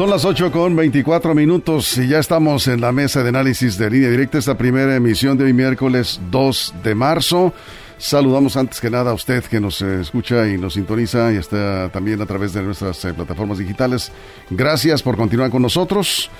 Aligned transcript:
Son 0.00 0.08
las 0.08 0.24
8 0.24 0.50
con 0.50 0.74
24 0.76 1.34
minutos 1.34 1.98
y 1.98 2.08
ya 2.08 2.20
estamos 2.20 2.68
en 2.68 2.80
la 2.80 2.90
mesa 2.90 3.22
de 3.22 3.28
análisis 3.28 3.76
de 3.76 3.90
línea 3.90 4.08
directa, 4.08 4.38
esta 4.38 4.56
primera 4.56 4.96
emisión 4.96 5.36
de 5.36 5.44
hoy 5.44 5.52
miércoles 5.52 6.18
2 6.30 6.74
de 6.82 6.94
marzo. 6.94 7.52
Saludamos 7.98 8.56
antes 8.56 8.80
que 8.80 8.88
nada 8.88 9.10
a 9.10 9.12
usted 9.12 9.44
que 9.44 9.60
nos 9.60 9.82
eh, 9.82 10.00
escucha 10.00 10.48
y 10.48 10.56
nos 10.56 10.72
sintoniza 10.72 11.30
y 11.34 11.36
está 11.36 11.90
también 11.92 12.18
a 12.22 12.24
través 12.24 12.54
de 12.54 12.62
nuestras 12.62 13.04
eh, 13.04 13.12
plataformas 13.12 13.58
digitales. 13.58 14.10
Gracias 14.48 15.02
por 15.02 15.18
continuar 15.18 15.50
con 15.50 15.60
nosotros. 15.60 16.30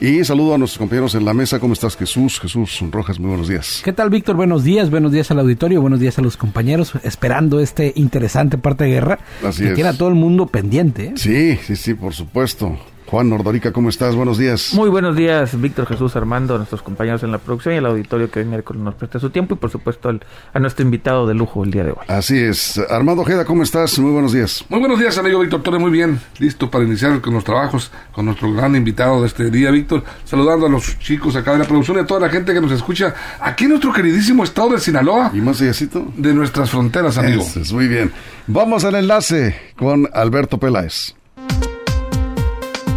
Y 0.00 0.24
saludo 0.24 0.54
a 0.54 0.58
nuestros 0.58 0.78
compañeros 0.78 1.14
en 1.14 1.26
la 1.26 1.34
mesa. 1.34 1.60
¿Cómo 1.60 1.74
estás, 1.74 1.98
Jesús? 1.98 2.40
Jesús 2.40 2.82
Rojas, 2.90 3.20
muy 3.20 3.28
buenos 3.28 3.48
días. 3.48 3.82
¿Qué 3.84 3.92
tal, 3.92 4.08
Víctor? 4.08 4.36
Buenos 4.36 4.64
días. 4.64 4.88
Buenos 4.88 5.12
días 5.12 5.30
al 5.30 5.40
auditorio. 5.40 5.82
Buenos 5.82 6.00
días 6.00 6.18
a 6.18 6.22
los 6.22 6.38
compañeros. 6.38 6.94
Esperando 7.02 7.60
este 7.60 7.92
interesante 7.96 8.56
parte 8.56 8.84
de 8.84 8.90
guerra. 8.92 9.18
Así 9.44 9.62
que 9.64 9.68
es. 9.68 9.74
tiene 9.74 9.90
a 9.90 9.92
todo 9.92 10.08
el 10.08 10.14
mundo 10.14 10.46
pendiente. 10.46 11.08
¿eh? 11.08 11.12
Sí, 11.16 11.58
sí, 11.66 11.76
sí, 11.76 11.92
por 11.92 12.14
supuesto. 12.14 12.78
Juan 13.10 13.28
Nordorica, 13.28 13.72
¿cómo 13.72 13.88
estás? 13.88 14.14
Buenos 14.14 14.38
días. 14.38 14.72
Muy 14.72 14.88
buenos 14.88 15.16
días, 15.16 15.60
Víctor 15.60 15.84
Jesús 15.86 16.14
Armando, 16.14 16.54
a 16.54 16.58
nuestros 16.58 16.80
compañeros 16.80 17.24
en 17.24 17.32
la 17.32 17.38
producción 17.38 17.74
y 17.74 17.78
al 17.78 17.86
auditorio 17.86 18.30
que 18.30 18.38
hoy 18.38 18.44
miércoles 18.44 18.80
nos 18.80 18.94
presta 18.94 19.18
su 19.18 19.30
tiempo 19.30 19.54
y 19.54 19.58
por 19.58 19.68
supuesto 19.68 20.08
al- 20.08 20.20
a 20.54 20.60
nuestro 20.60 20.84
invitado 20.84 21.26
de 21.26 21.34
lujo 21.34 21.64
el 21.64 21.72
día 21.72 21.82
de 21.82 21.90
hoy. 21.90 21.96
Así 22.06 22.38
es. 22.38 22.78
Armando 22.88 23.22
Ojeda, 23.22 23.44
¿cómo 23.44 23.64
estás? 23.64 23.98
Muy 23.98 24.12
buenos 24.12 24.32
días. 24.32 24.64
Muy 24.68 24.78
buenos 24.78 25.00
días, 25.00 25.18
amigo 25.18 25.40
Víctor 25.40 25.60
Torres. 25.60 25.80
Muy 25.80 25.90
bien, 25.90 26.20
listo 26.38 26.70
para 26.70 26.84
iniciar 26.84 27.20
con 27.20 27.34
los 27.34 27.42
trabajos, 27.42 27.90
con 28.12 28.26
nuestro 28.26 28.52
gran 28.52 28.76
invitado 28.76 29.20
de 29.22 29.26
este 29.26 29.50
día, 29.50 29.72
Víctor. 29.72 30.04
Saludando 30.24 30.66
a 30.66 30.68
los 30.68 30.96
chicos 31.00 31.34
acá 31.34 31.54
de 31.54 31.58
la 31.58 31.64
producción 31.64 31.96
y 31.96 32.00
a 32.02 32.06
toda 32.06 32.20
la 32.20 32.28
gente 32.28 32.54
que 32.54 32.60
nos 32.60 32.70
escucha 32.70 33.12
aquí 33.40 33.64
en 33.64 33.70
nuestro 33.70 33.92
queridísimo 33.92 34.44
estado 34.44 34.68
de 34.70 34.78
Sinaloa, 34.78 35.32
¿Y 35.34 35.40
más 35.40 35.60
allácito? 35.60 36.06
de 36.16 36.32
nuestras 36.32 36.70
fronteras, 36.70 37.18
amigo. 37.18 37.42
Eso 37.42 37.58
es, 37.58 37.72
muy 37.72 37.88
bien. 37.88 38.12
Vamos 38.46 38.84
al 38.84 38.94
enlace 38.94 39.56
con 39.76 40.08
Alberto 40.12 40.58
Peláez. 40.58 41.16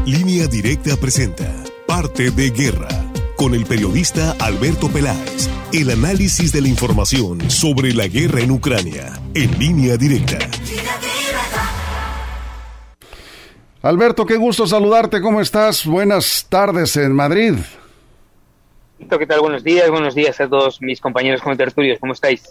Línea 0.06 0.48
Directa 0.48 0.98
presenta 0.98 1.50
Parte 1.88 2.30
de 2.30 2.50
Guerra 2.50 2.90
con 3.38 3.56
el 3.56 3.66
periodista 3.66 4.36
Alberto 4.38 4.90
Peláez. 4.90 5.50
El 5.72 5.92
análisis 5.92 6.52
de 6.52 6.60
la 6.60 6.68
información 6.68 7.50
sobre 7.50 7.94
la 7.94 8.08
guerra 8.08 8.42
en 8.42 8.52
Ucrania 8.52 9.14
en 9.34 9.58
línea 9.58 9.96
directa. 9.96 10.40
Alberto, 13.82 14.26
qué 14.26 14.36
gusto 14.36 14.68
saludarte. 14.68 15.22
¿Cómo 15.22 15.40
estás? 15.40 15.86
Buenas 15.86 16.48
tardes 16.50 16.98
en 16.98 17.14
Madrid. 17.14 17.54
¿Qué 19.10 19.28
tal? 19.28 19.42
Buenos 19.42 19.64
días, 19.64 19.90
buenos 19.90 20.16
días 20.16 20.40
a 20.42 20.48
todos 20.48 20.82
mis 20.82 21.00
compañeros 21.00 21.42
contertulios, 21.42 22.00
¿cómo 22.00 22.14
estáis? 22.14 22.44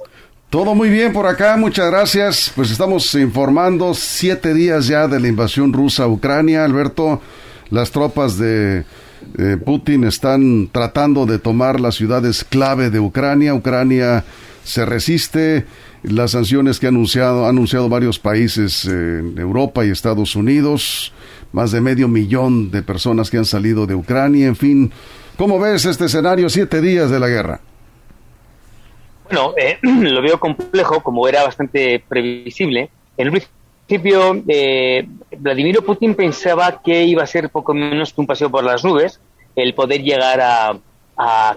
Todo 0.51 0.75
muy 0.75 0.91
bien 0.91 1.13
por 1.13 1.27
acá, 1.27 1.57
muchas 1.57 1.91
gracias. 1.91 2.53
Pues 2.55 2.71
estamos 2.71 3.15
informando 3.15 3.95
siete 3.95 4.55
días 4.55 4.87
ya 4.87 5.09
de 5.09 5.19
la 5.19 5.29
invasión 5.29 5.73
rusa 5.73 6.05
a 6.05 6.09
Ucrania. 6.09 6.65
Alberto, 6.65 7.21
las 7.71 7.91
tropas 7.91 8.39
de 8.39 8.85
Putin 9.65 10.05
están 10.05 10.69
tratando 10.71 11.27
de 11.27 11.39
tomar 11.39 11.81
las 11.81 11.95
ciudades 11.95 12.45
clave 12.45 12.91
de 12.91 13.01
Ucrania. 13.01 13.55
Ucrania 13.55 14.25
se 14.63 14.85
resiste. 14.85 15.65
Las 16.03 16.33
sanciones 16.33 16.81
que 16.81 16.87
ha 16.87 16.89
anunciado, 16.91 17.45
han 17.45 17.51
anunciado 17.57 17.89
varios 17.89 18.19
países 18.19 18.85
en 18.85 19.39
Europa 19.39 19.87
y 19.87 19.91
Estados 19.91 20.37
Unidos. 20.37 21.13
Más 21.53 21.73
de 21.73 21.81
medio 21.81 22.09
millón 22.09 22.71
de 22.71 22.83
personas 22.83 23.31
que 23.31 23.39
han 23.39 23.45
salido 23.45 23.87
de 23.87 23.95
Ucrania. 23.95 24.49
En 24.49 24.57
fin, 24.57 24.93
¿cómo 25.37 25.59
ves 25.59 25.85
este 25.85 26.07
escenario 26.07 26.49
siete 26.49 26.81
días 26.81 27.11
de 27.11 27.21
la 27.21 27.29
guerra? 27.29 27.61
Bueno, 29.25 29.55
eh, 29.57 29.79
lo 29.83 30.23
veo 30.23 30.39
complejo, 30.39 31.03
como 31.03 31.27
era 31.29 31.43
bastante 31.43 32.03
previsible. 32.07 32.91
En 33.17 33.29
un 33.29 33.41
principio, 33.87 34.43
eh, 34.49 35.07
Vladimir 35.39 35.79
Putin 35.85 36.15
pensaba 36.15 36.81
que 36.83 37.05
iba 37.05 37.23
a 37.23 37.27
ser 37.27 37.51
poco 37.51 37.75
menos 37.75 38.13
que 38.13 38.21
un 38.21 38.27
paseo 38.27 38.51
por 38.51 38.65
las 38.65 38.85
nubes 38.85 39.21
el 39.57 39.75
poder 39.75 40.03
llegar 40.03 40.41
a, 40.41 40.79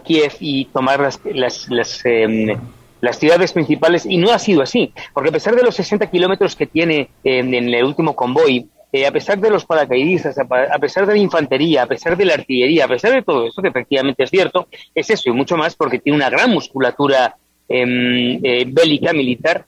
Kiev 0.03 0.33
y 0.39 0.65
tomar 0.65 0.99
las, 0.99 1.19
las, 1.23 1.69
las, 1.69 2.05
em, 2.05 2.55
las 3.01 3.17
ciudades 3.17 3.51
principales, 3.51 4.05
y 4.05 4.17
no 4.17 4.31
ha 4.31 4.37
sido 4.37 4.61
así, 4.61 4.93
porque 5.13 5.29
a 5.29 5.31
pesar 5.31 5.55
de 5.55 5.63
los 5.63 5.75
60 5.75 6.11
kilómetros 6.11 6.55
que 6.55 6.67
tiene 6.67 7.09
em, 7.23 7.51
en 7.53 7.73
el 7.73 7.83
último 7.83 8.15
convoy, 8.15 8.69
a 9.03 9.11
pesar 9.11 9.39
de 9.39 9.49
los 9.49 9.65
paracaidistas, 9.65 10.37
a, 10.37 10.79
pesar 10.79 11.07
de 11.07 11.13
la 11.13 11.19
infantería, 11.19 11.83
a 11.83 11.87
pesar 11.87 12.15
de 12.15 12.25
la 12.25 12.35
artillería, 12.35 12.85
a 12.85 12.87
pesar 12.87 13.13
de 13.13 13.23
todo 13.23 13.47
eso, 13.47 13.61
que 13.61 13.69
efectivamente 13.69 14.23
es 14.23 14.29
cierto, 14.29 14.67
es 14.93 15.09
eso 15.09 15.29
y 15.29 15.33
mucho 15.33 15.57
más 15.57 15.75
porque 15.75 15.97
tiene 15.99 16.17
una 16.17 16.29
gran 16.29 16.51
musculatura 16.51 17.35
em, 17.67 18.39
eh, 18.43 18.65
bélica, 18.67 19.11
militar. 19.11 19.65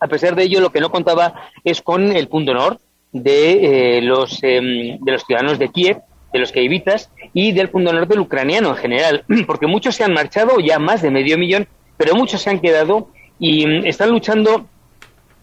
A 0.00 0.06
pesar 0.06 0.34
de 0.34 0.44
ello, 0.44 0.60
lo 0.60 0.70
que 0.70 0.80
no 0.80 0.90
contaba 0.90 1.50
es 1.62 1.82
con 1.82 2.10
el 2.10 2.28
punto 2.28 2.52
honor 2.52 2.78
de, 3.12 3.98
eh, 3.98 4.02
los, 4.02 4.42
em, 4.42 4.98
de 4.98 5.12
los 5.12 5.24
ciudadanos 5.24 5.58
de 5.58 5.68
Kiev, 5.68 5.98
de 6.32 6.38
los 6.38 6.52
kievitas 6.52 7.10
y 7.32 7.52
del 7.52 7.70
punto 7.70 7.90
honor 7.90 8.06
del 8.06 8.20
ucraniano 8.20 8.70
en 8.70 8.76
general, 8.76 9.24
porque 9.46 9.66
muchos 9.66 9.94
se 9.94 10.04
han 10.04 10.12
marchado, 10.12 10.58
ya 10.60 10.78
más 10.78 11.02
de 11.02 11.10
medio 11.10 11.36
millón, 11.36 11.68
pero 11.96 12.14
muchos 12.14 12.42
se 12.42 12.50
han 12.50 12.60
quedado 12.60 13.10
y 13.38 13.66
mm, 13.66 13.86
están 13.86 14.10
luchando 14.10 14.66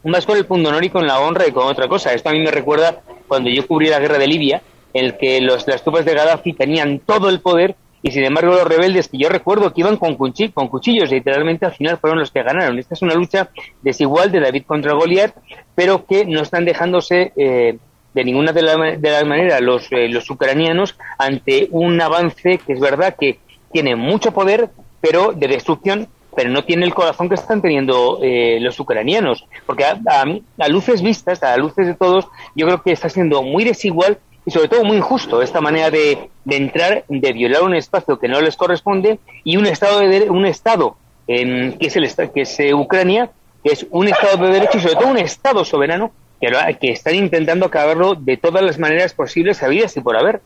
más 0.06 0.26
con 0.26 0.38
el 0.38 0.46
punto 0.46 0.70
honor 0.70 0.84
y 0.84 0.90
con 0.90 1.06
la 1.08 1.20
honra 1.20 1.48
y 1.48 1.52
con 1.52 1.66
otra 1.68 1.88
cosa. 1.88 2.14
Esto 2.14 2.30
a 2.30 2.34
mí 2.34 2.40
me 2.40 2.52
recuerda 2.52 3.02
cuando 3.28 3.50
yo 3.50 3.66
cubrí 3.68 3.88
la 3.88 4.00
guerra 4.00 4.18
de 4.18 4.28
Libia, 4.28 4.62
en 4.94 5.06
el 5.06 5.18
que 5.18 5.42
los, 5.42 5.68
las 5.68 5.84
tropas 5.84 6.06
de 6.06 6.14
Gaddafi 6.14 6.54
tenían 6.54 7.00
todo 7.00 7.30
el 7.30 7.42
poder 7.42 7.76
y 8.02 8.12
sin 8.12 8.24
embargo 8.24 8.54
los 8.54 8.68
rebeldes 8.68 9.08
que 9.08 9.18
yo 9.18 9.30
recuerdo 9.30 9.74
que 9.74 9.82
iban 9.82 9.98
con, 9.98 10.16
cuchi- 10.18 10.54
con 10.54 10.68
cuchillos 10.68 11.10
literalmente 11.10 11.66
al 11.66 11.74
final 11.74 11.98
fueron 11.98 12.20
los 12.20 12.30
que 12.32 12.44
ganaron. 12.44 12.78
Esta 12.78 12.94
es 12.94 13.02
una 13.02 13.16
lucha 13.16 13.50
desigual 13.82 14.32
de 14.32 14.42
David 14.42 14.64
contra 14.68 14.94
Goliat, 14.94 15.34
pero 15.74 16.06
que 16.06 16.24
no 16.26 16.42
están 16.42 16.66
dejándose 16.66 17.34
eh, 17.36 17.78
de 18.14 18.24
ninguna 18.24 18.54
de 18.54 18.62
las 18.62 19.26
maneras 19.26 19.60
los, 19.60 19.92
eh, 19.92 20.08
los 20.08 20.30
ucranianos 20.30 20.96
ante 21.18 21.68
un 21.72 22.00
avance 22.00 22.60
que 22.60 22.74
es 22.74 22.80
verdad 22.80 23.16
que 23.20 23.40
tiene 23.74 23.96
mucho 23.96 24.32
poder, 24.32 24.70
pero 25.02 25.34
de 25.34 25.48
destrucción 25.48 26.08
pero 26.36 26.50
no 26.50 26.64
tiene 26.64 26.86
el 26.86 26.94
corazón 26.94 27.30
que 27.30 27.36
están 27.36 27.62
teniendo 27.62 28.20
eh, 28.22 28.58
los 28.62 28.80
ucranianos. 28.80 29.46
Porque 29.66 29.86
a, 29.86 30.00
a- 30.08 30.26
a 30.60 30.68
luces 30.68 31.02
vistas, 31.02 31.42
a 31.44 31.56
luces 31.58 31.88
de 31.88 31.94
todos, 31.94 32.28
yo 32.56 32.66
creo 32.66 32.82
que 32.82 32.92
está 32.92 33.10
siendo 33.10 33.42
muy 33.44 33.64
desigual 33.64 34.18
y 34.46 34.52
sobre 34.52 34.68
todo 34.68 34.84
muy 34.84 34.98
injusto 34.98 35.42
esta 35.42 35.60
manera 35.62 35.90
de, 35.90 36.30
de 36.44 36.56
entrar, 36.58 37.04
de 37.08 37.34
violar 37.34 37.64
un 37.64 37.74
espacio 37.76 38.20
que 38.20 38.28
no 38.28 38.42
les 38.42 38.56
corresponde 38.56 39.20
y 39.44 39.58
un 39.58 39.66
estado 39.66 40.00
de 40.02 40.30
un 40.30 40.46
estado 40.46 40.98
que 41.28 41.76
es 41.80 41.96
el 41.96 42.08
que 42.32 42.42
es 42.42 42.60
eh, 42.60 42.74
Ucrania, 42.76 43.32
que 43.64 43.72
es 43.74 43.88
un 43.90 44.08
estado 44.08 44.46
de 44.46 44.54
derecho 44.54 44.78
y 44.78 44.82
sobre 44.82 44.96
todo 44.96 45.08
un 45.08 45.18
estado 45.18 45.66
soberano 45.66 46.12
que, 46.40 46.52
que 46.80 46.92
están 46.92 47.16
intentando 47.16 47.66
acabarlo 47.66 48.14
de 48.14 48.38
todas 48.38 48.62
las 48.64 48.78
maneras 48.78 49.16
posibles, 49.16 49.64
habidas 49.64 49.98
y 49.98 50.02
por 50.02 50.16
haber. 50.16 50.42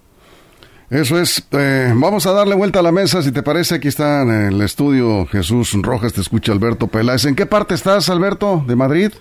Eso 0.90 1.20
es. 1.20 1.44
eh, 1.52 1.94
vamos 1.96 2.26
a 2.26 2.32
darle 2.32 2.56
vuelta 2.56 2.80
a 2.80 2.82
la 2.84 2.92
mesa, 2.92 3.22
si 3.22 3.32
te 3.32 3.44
parece. 3.44 3.76
Aquí 3.76 3.88
está 3.88 4.24
en 4.24 4.32
el 4.32 4.62
estudio 4.62 5.26
Jesús 5.28 5.74
Rojas, 5.82 6.14
te 6.14 6.22
escucha 6.22 6.52
Alberto 6.52 6.88
Peláez. 6.88 7.26
¿En 7.26 7.36
qué 7.36 7.46
parte 7.46 7.76
estás, 7.76 8.10
Alberto, 8.10 8.64
de 8.68 8.76
Madrid? 8.76 9.12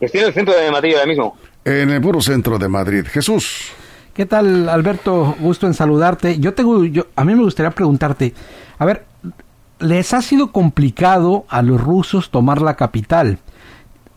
Estoy 0.00 0.20
en 0.22 0.26
el 0.28 0.34
centro 0.34 0.54
de 0.54 0.70
Madrid 0.70 0.94
ahora 0.94 1.06
mismo. 1.06 1.36
En 1.64 1.90
el 1.90 2.00
puro 2.00 2.20
centro 2.20 2.58
de 2.58 2.68
Madrid. 2.68 3.04
Jesús. 3.06 3.68
¿Qué 4.14 4.26
tal, 4.26 4.68
Alberto? 4.68 5.36
Gusto 5.38 5.66
en 5.68 5.74
saludarte. 5.74 6.40
Yo 6.40 6.54
tengo, 6.54 6.84
yo, 6.84 7.06
a 7.14 7.24
mí 7.24 7.34
me 7.34 7.42
gustaría 7.42 7.70
preguntarte, 7.70 8.34
a 8.78 8.84
ver, 8.84 9.04
les 9.78 10.12
ha 10.12 10.22
sido 10.22 10.50
complicado 10.50 11.44
a 11.48 11.62
los 11.62 11.80
rusos 11.80 12.30
tomar 12.30 12.60
la 12.60 12.74
capital, 12.74 13.38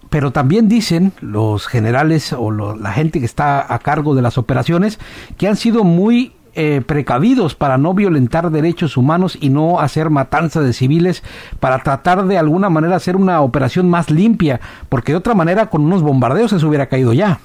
pero 0.10 0.32
también 0.32 0.68
dicen 0.68 1.14
los 1.22 1.68
generales 1.68 2.34
o 2.34 2.50
lo- 2.50 2.76
la 2.76 2.92
gente 2.94 3.20
que 3.20 3.26
está 3.26 3.72
a 3.74 3.78
cargo 3.80 4.16
de 4.16 4.22
las 4.24 4.38
operaciones 4.40 4.98
que 5.38 5.48
han 5.48 5.56
sido 5.56 5.84
muy 5.84 6.34
eh, 6.56 6.82
precavidos 6.86 7.56
para 7.56 7.78
no 7.78 7.94
violentar 7.94 8.52
derechos 8.52 8.98
humanos 8.98 9.38
y 9.40 9.50
no 9.50 9.80
hacer 9.80 10.10
matanza 10.10 10.62
de 10.62 10.74
civiles, 10.74 11.24
para 11.60 11.80
tratar 11.80 12.26
de 12.26 12.38
alguna 12.38 12.70
manera 12.70 12.96
hacer 12.96 13.16
una 13.16 13.42
operación 13.42 13.90
más 13.90 14.10
limpia, 14.10 14.60
porque 14.90 15.12
de 15.12 15.18
otra 15.18 15.34
manera 15.34 15.70
con 15.70 15.84
unos 15.84 16.02
bombardeos 16.02 16.52
se 16.52 16.66
hubiera 16.66 16.88
caído 16.88 17.14
ya. 17.14 17.40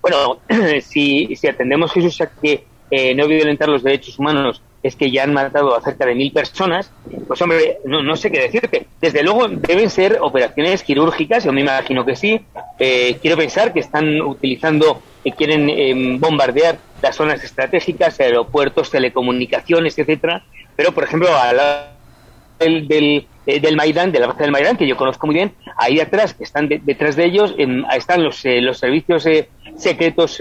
Bueno, 0.00 0.38
si, 0.82 1.34
si 1.36 1.48
atendemos 1.48 1.92
Jesús 1.92 2.20
a 2.20 2.26
que 2.26 2.64
eh, 2.90 3.14
no 3.14 3.26
violentar 3.26 3.68
los 3.68 3.82
derechos 3.82 4.18
humanos 4.18 4.62
es 4.84 4.96
que 4.96 5.10
ya 5.10 5.24
han 5.24 5.32
matado 5.32 5.74
a 5.74 5.80
cerca 5.80 6.04
de 6.04 6.14
mil 6.14 6.30
personas, 6.30 6.92
pues 7.26 7.40
hombre, 7.40 7.78
no, 7.86 8.02
no 8.02 8.16
sé 8.16 8.30
qué 8.30 8.38
decirte. 8.38 8.86
Desde 9.00 9.22
luego 9.22 9.48
deben 9.48 9.88
ser 9.88 10.18
operaciones 10.20 10.82
quirúrgicas, 10.82 11.44
yo 11.44 11.52
me 11.54 11.62
imagino 11.62 12.04
que 12.04 12.14
sí. 12.14 12.42
Eh, 12.78 13.16
quiero 13.22 13.38
pensar 13.38 13.72
que 13.72 13.80
están 13.80 14.20
utilizando, 14.20 15.00
que 15.24 15.32
quieren 15.32 15.70
em, 15.70 16.20
bombardear 16.20 16.78
las 17.00 17.16
zonas 17.16 17.42
estratégicas, 17.42 18.20
aeropuertos, 18.20 18.90
telecomunicaciones, 18.90 19.98
etcétera. 19.98 20.44
Pero, 20.76 20.92
por 20.92 21.04
ejemplo, 21.04 21.34
a 21.34 21.52
la 21.52 21.94
del, 22.58 22.86
del, 22.86 23.26
eh, 23.46 23.76
Maidán, 23.76 24.12
de 24.12 24.20
la 24.20 24.26
base 24.26 24.42
del 24.42 24.52
Maidán, 24.52 24.76
que 24.76 24.86
yo 24.86 24.96
conozco 24.96 25.26
muy 25.26 25.34
bien, 25.34 25.52
ahí 25.76 26.00
atrás, 26.00 26.34
que 26.34 26.44
están 26.44 26.68
detrás 26.68 27.16
de 27.16 27.24
ellos, 27.24 27.54
están 27.94 28.22
los, 28.22 28.44
eh, 28.44 28.60
los 28.60 28.78
servicios 28.78 29.26
eh, 29.26 29.48
secretos 29.76 30.38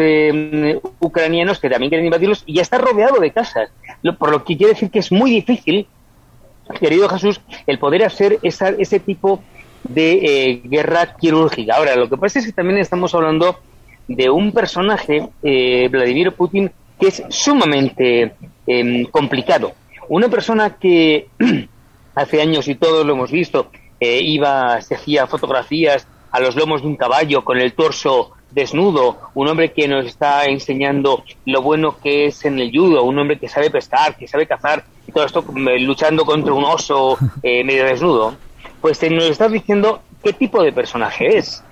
ucranianos 1.00 1.60
que 1.60 1.70
también 1.70 1.90
quieren 1.90 2.06
invadirlos 2.06 2.44
y 2.46 2.56
ya 2.56 2.62
está 2.62 2.78
rodeado 2.78 3.20
de 3.20 3.32
casas. 3.32 3.72
por 4.18 4.32
lo 4.32 4.44
que 4.44 4.58
quiere 4.58 4.74
decir 4.74 4.92
que 4.92 5.00
es 5.00 5.12
muy 5.12 5.32
difícil, 5.32 5.88
querido 6.80 7.10
Jesús, 7.10 7.42
el 7.68 7.80
poder 7.80 8.04
hacer 8.04 8.40
esa, 8.42 8.70
ese 8.70 9.00
tipo 9.00 9.42
de 9.84 10.62
guerra 10.66 11.16
quirúrgica. 11.18 11.76
Ahora, 11.76 11.96
lo 11.96 12.10
que 12.10 12.18
pasa 12.18 12.40
es 12.40 12.46
que 12.46 12.52
también 12.54 12.80
estamos 12.80 13.14
hablando 13.16 13.60
de 14.08 14.30
un 14.30 14.52
personaje, 14.52 15.30
Vladimir 15.42 16.32
Putin, 16.34 16.72
que 17.00 17.08
es 17.08 17.24
sumamente 17.30 18.34
em, 18.68 19.06
complicado. 19.06 19.74
Una 20.10 20.30
persona 20.30 20.78
que 20.78 21.28
hace 22.16 22.42
años 22.42 22.68
y 22.68 22.76
todos 22.76 23.06
lo 23.06 23.14
hemos 23.14 23.32
visto, 23.32 23.70
eh, 24.00 24.20
iba, 24.22 24.82
se 24.82 24.96
hacía 24.96 25.28
fotografías 25.28 26.08
a 26.32 26.40
los 26.40 26.56
lomos 26.56 26.82
de 26.82 26.88
un 26.88 26.96
caballo 26.96 27.44
con 27.44 27.60
el 27.60 27.74
torso 27.74 28.32
desnudo, 28.52 29.18
un 29.34 29.48
hombre 29.48 29.72
que 29.72 29.88
nos 29.88 30.06
está 30.06 30.46
enseñando 30.46 31.24
lo 31.46 31.62
bueno 31.62 31.98
que 32.02 32.28
es 32.28 32.46
en 32.46 32.60
el 32.60 32.72
judo, 32.72 33.04
un 33.04 33.18
hombre 33.18 33.40
que 33.40 33.48
sabe 33.48 33.72
pescar, 33.72 34.16
que 34.16 34.28
sabe 34.28 34.46
cazar, 34.46 34.84
y 35.08 35.12
todo 35.12 35.26
esto 35.26 35.44
eh, 35.56 35.80
luchando 35.80 36.26
contra 36.26 36.54
un 36.54 36.64
oso 36.64 37.18
eh, 37.44 37.64
medio 37.64 37.86
desnudo, 37.86 38.36
pues 38.82 39.02
nos 39.10 39.26
está 39.26 39.48
diciendo 39.48 40.02
qué 40.24 40.34
tipo 40.34 40.64
de 40.64 40.72
personaje 40.72 41.38
es. 41.38 41.64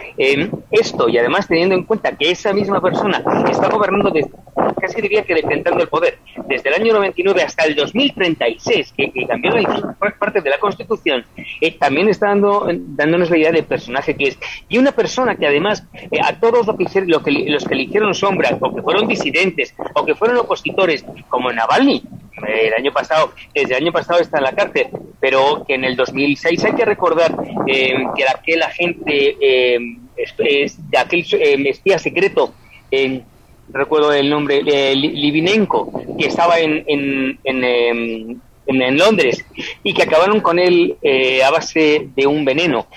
esto, 0.70 1.10
y 1.10 1.18
además 1.18 1.48
teniendo 1.48 1.76
en 1.76 1.84
cuenta 1.84 2.16
que 2.16 2.32
esa 2.32 2.54
misma 2.54 2.82
persona 2.82 3.24
está 3.50 3.70
gobernando, 3.70 4.12
desde, 4.12 4.32
casi 4.80 5.02
diría 5.02 5.24
que 5.24 5.36
defendiendo 5.36 5.82
el 5.82 5.88
poder, 5.88 6.20
desde 6.48 6.70
el 6.70 6.76
año 6.76 6.94
99 6.94 7.44
hasta 7.44 7.66
el 7.66 7.76
2036, 7.76 8.94
que, 8.96 9.12
que 9.12 9.28
cambió 9.28 9.52
la 9.56 9.96
parte 10.20 10.42
de 10.42 10.50
la 10.50 10.60
Constitución, 10.60 11.26
eh, 11.60 11.78
también 11.78 12.10
está 12.10 12.28
dando, 12.28 12.68
dándonos 12.72 13.30
la 13.30 13.38
idea 13.38 13.52
del 13.52 13.66
personaje 13.66 14.16
que 14.16 14.30
es. 14.30 14.40
Y 14.70 14.78
una 14.78 14.92
persona 14.92 15.36
que 15.36 15.48
además 15.48 15.84
eh, 16.12 16.20
a 16.24 16.40
todos 16.40 16.68
lo 16.68 16.78
que, 16.78 16.86
lo 17.06 17.24
que, 17.24 17.32
los 17.32 17.66
que 17.66 17.76
le 17.76 17.84
hicieron 17.84 18.14
sombra, 18.14 18.58
o 18.60 18.76
que 18.76 18.82
fueron 18.82 19.08
disidentes, 19.08 19.74
o 19.96 20.06
que 20.06 20.16
fueron 20.16 20.38
opositores, 20.38 21.06
como 21.30 21.52
Navalny, 21.52 22.04
el 22.48 22.74
año 22.74 22.92
pasado, 22.92 23.34
desde 23.54 23.76
el 23.76 23.84
año 23.84 23.92
pasado 23.92 24.20
está 24.20 24.38
en 24.38 24.44
la 24.44 24.54
cárcel, 24.54 24.88
pero 25.20 25.64
que 25.68 25.76
en 25.76 25.84
el 25.86 25.96
2006 25.96 26.66
hay 26.66 26.74
que 26.74 26.86
recordar 26.86 27.36
eh, 27.68 27.96
que 28.16 28.24
aquel 28.28 28.64
agente, 28.64 29.38
eh, 29.40 29.80
de 30.38 30.98
aquel 30.98 31.26
eh, 31.34 31.70
espía 31.70 32.00
secreto, 32.00 32.54
recuerdo 33.70 34.12
el 34.14 34.30
nombre, 34.30 34.62
eh, 34.66 34.96
Livinenko, 34.96 35.92
que 36.18 36.28
estaba 36.28 36.60
en, 36.60 36.84
en, 36.88 37.40
en, 37.44 37.64
em, 37.64 38.40
en, 38.66 38.98
Londres 38.98 39.46
y 39.84 39.94
que 39.94 40.04
acabaron 40.04 40.40
con 40.40 40.60
él 40.60 40.96
a 41.46 41.52
base 41.52 42.10
de 42.16 42.28
un 42.28 42.46
veneno, 42.46 42.88